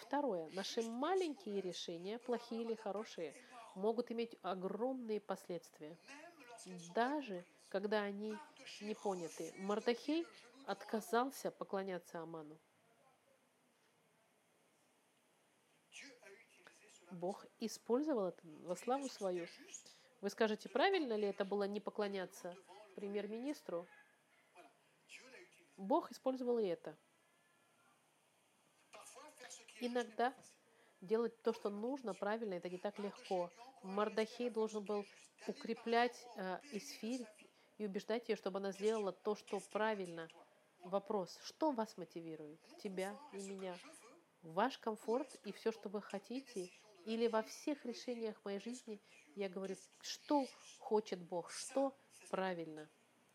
Второе. 0.00 0.48
Наши 0.50 0.82
маленькие 0.82 1.60
решения, 1.60 2.18
плохие 2.18 2.62
или 2.62 2.74
хорошие, 2.74 3.34
могут 3.74 4.10
иметь 4.10 4.36
огромные 4.42 5.20
последствия, 5.20 5.96
даже 6.94 7.44
когда 7.68 8.02
они 8.02 8.36
не 8.80 8.94
поняты. 8.94 9.52
Мардахей 9.58 10.26
отказался 10.66 11.50
поклоняться 11.50 12.20
Аману. 12.20 12.58
Бог 17.10 17.46
использовал 17.60 18.28
это 18.28 18.40
во 18.62 18.76
славу 18.76 19.08
свою. 19.08 19.46
Вы 20.20 20.30
скажете, 20.30 20.68
правильно 20.68 21.14
ли 21.14 21.28
это 21.28 21.44
было 21.44 21.64
не 21.64 21.80
поклоняться 21.80 22.56
премьер-министру? 22.96 23.86
Бог 25.76 26.10
использовал 26.10 26.58
и 26.58 26.66
это. 26.66 26.96
Иногда 29.86 30.32
делать 31.02 31.42
то, 31.42 31.52
что 31.52 31.68
нужно, 31.68 32.14
правильно, 32.14 32.54
это 32.54 32.70
не 32.70 32.78
так 32.78 32.98
легко. 32.98 33.50
Мардахей 33.82 34.48
должен 34.48 34.82
был 34.82 35.04
укреплять 35.46 36.26
э, 36.36 36.58
Исфирь 36.72 37.26
и 37.76 37.84
убеждать 37.84 38.30
ее, 38.30 38.36
чтобы 38.36 38.60
она 38.60 38.72
сделала 38.72 39.12
то, 39.12 39.36
что 39.36 39.60
правильно. 39.72 40.28
Вопрос, 40.80 41.38
что 41.44 41.70
вас 41.72 41.98
мотивирует? 41.98 42.58
Тебя 42.82 43.14
и 43.34 43.42
меня? 43.42 43.76
Ваш 44.42 44.78
комфорт 44.78 45.28
и 45.44 45.52
все, 45.52 45.70
что 45.70 45.90
вы 45.90 46.00
хотите? 46.00 46.70
Или 47.04 47.26
во 47.26 47.42
всех 47.42 47.84
решениях 47.84 48.42
моей 48.44 48.60
жизни 48.60 49.02
я 49.36 49.50
говорю, 49.50 49.76
что 50.00 50.46
хочет 50.78 51.20
Бог, 51.20 51.50
что 51.50 51.94
правильно? 52.30 52.88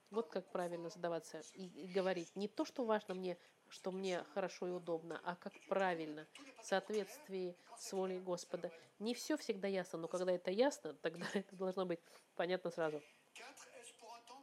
Вот 0.09 0.29
как 0.29 0.51
правильно 0.51 0.89
задаваться 0.89 1.43
и, 1.53 1.67
и 1.67 1.87
говорить. 1.93 2.35
Не 2.35 2.47
то, 2.47 2.65
что 2.65 2.85
важно 2.85 3.13
мне, 3.13 3.37
что 3.69 3.91
мне 3.91 4.23
хорошо 4.33 4.67
и 4.67 4.71
удобно, 4.71 5.21
а 5.23 5.35
как 5.35 5.53
правильно, 5.67 6.27
в 6.61 6.65
соответствии 6.65 7.55
с 7.77 7.93
волей 7.93 8.19
Господа. 8.19 8.71
Не 8.99 9.13
все 9.13 9.37
всегда 9.37 9.67
ясно, 9.67 9.99
но 9.99 10.07
когда 10.07 10.31
это 10.31 10.51
ясно, 10.51 10.93
тогда 10.95 11.25
это 11.33 11.55
должно 11.55 11.85
быть 11.85 11.99
понятно 12.35 12.71
сразу. 12.71 13.01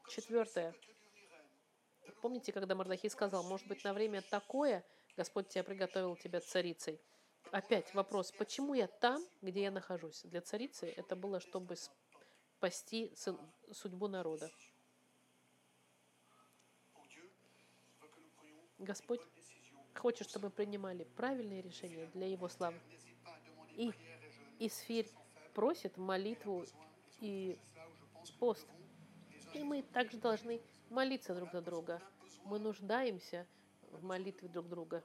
Четвертое. 0.08 0.74
Помните, 2.22 2.52
когда 2.52 2.74
Мардахий 2.74 3.10
сказал, 3.10 3.42
может 3.42 3.66
быть, 3.66 3.84
на 3.84 3.92
время 3.92 4.22
такое 4.22 4.84
Господь 5.16 5.48
тебя 5.48 5.64
приготовил 5.64 6.16
тебя 6.16 6.40
царицей? 6.40 7.00
Опять 7.52 7.94
вопрос, 7.94 8.32
почему 8.32 8.74
я 8.74 8.86
там, 8.86 9.24
где 9.40 9.62
я 9.62 9.70
нахожусь? 9.70 10.22
Для 10.24 10.40
царицы 10.40 10.92
это 10.96 11.14
было, 11.14 11.40
чтобы 11.40 11.76
спасти 12.56 13.14
судьбу 13.72 14.08
народа. 14.08 14.50
Господь 18.78 19.20
хочет, 19.94 20.28
чтобы 20.28 20.46
мы 20.46 20.50
принимали 20.50 21.04
правильные 21.16 21.62
решения 21.62 22.06
для 22.14 22.28
Его 22.28 22.48
славы. 22.48 22.78
И 23.76 23.92
Исфирь 24.58 25.10
просит 25.54 25.96
молитву 25.96 26.64
и 27.20 27.58
пост. 28.38 28.66
И 29.54 29.62
мы 29.62 29.82
также 29.82 30.18
должны 30.18 30.60
молиться 30.90 31.34
друг 31.34 31.52
за 31.52 31.62
друга. 31.62 32.02
Мы 32.44 32.58
нуждаемся 32.58 33.46
в 33.90 34.04
молитве 34.04 34.48
друг 34.48 34.68
друга. 34.68 35.02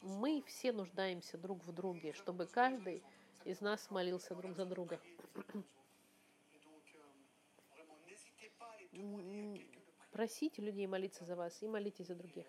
Мы 0.00 0.42
все 0.46 0.72
нуждаемся 0.72 1.36
друг 1.36 1.62
в 1.64 1.72
друге, 1.72 2.12
чтобы 2.12 2.46
каждый 2.46 3.02
из 3.44 3.60
нас 3.60 3.90
молился 3.90 4.34
друг 4.34 4.54
за 4.54 4.64
друга. 4.64 5.00
Просите 10.10 10.62
людей 10.62 10.86
молиться 10.86 11.24
за 11.24 11.36
вас 11.36 11.62
и 11.62 11.68
молитесь 11.68 12.06
за 12.06 12.14
других. 12.14 12.46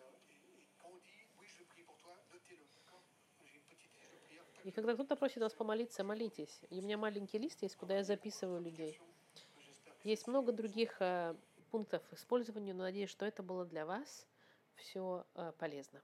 И 4.67 4.71
когда 4.71 4.95
кто-то 4.95 5.15
просит 5.15 5.37
вас 5.37 5.53
помолиться, 5.53 6.03
молитесь. 6.03 6.59
И 6.69 6.81
у 6.81 6.83
меня 6.83 6.97
маленький 6.97 7.37
лист 7.37 7.61
есть, 7.61 7.77
куда 7.77 7.95
я 7.95 8.03
записываю 8.03 8.59
людей. 8.59 8.99
Есть 10.03 10.27
много 10.27 10.51
других 10.51 10.97
э, 10.99 11.35
пунктов 11.71 12.03
использования, 12.11 12.73
но 12.73 12.83
надеюсь, 12.83 13.09
что 13.09 13.25
это 13.25 13.43
было 13.43 13.63
для 13.63 13.85
вас 13.85 14.27
все 14.75 15.25
э, 15.35 15.53
полезно. 15.57 16.01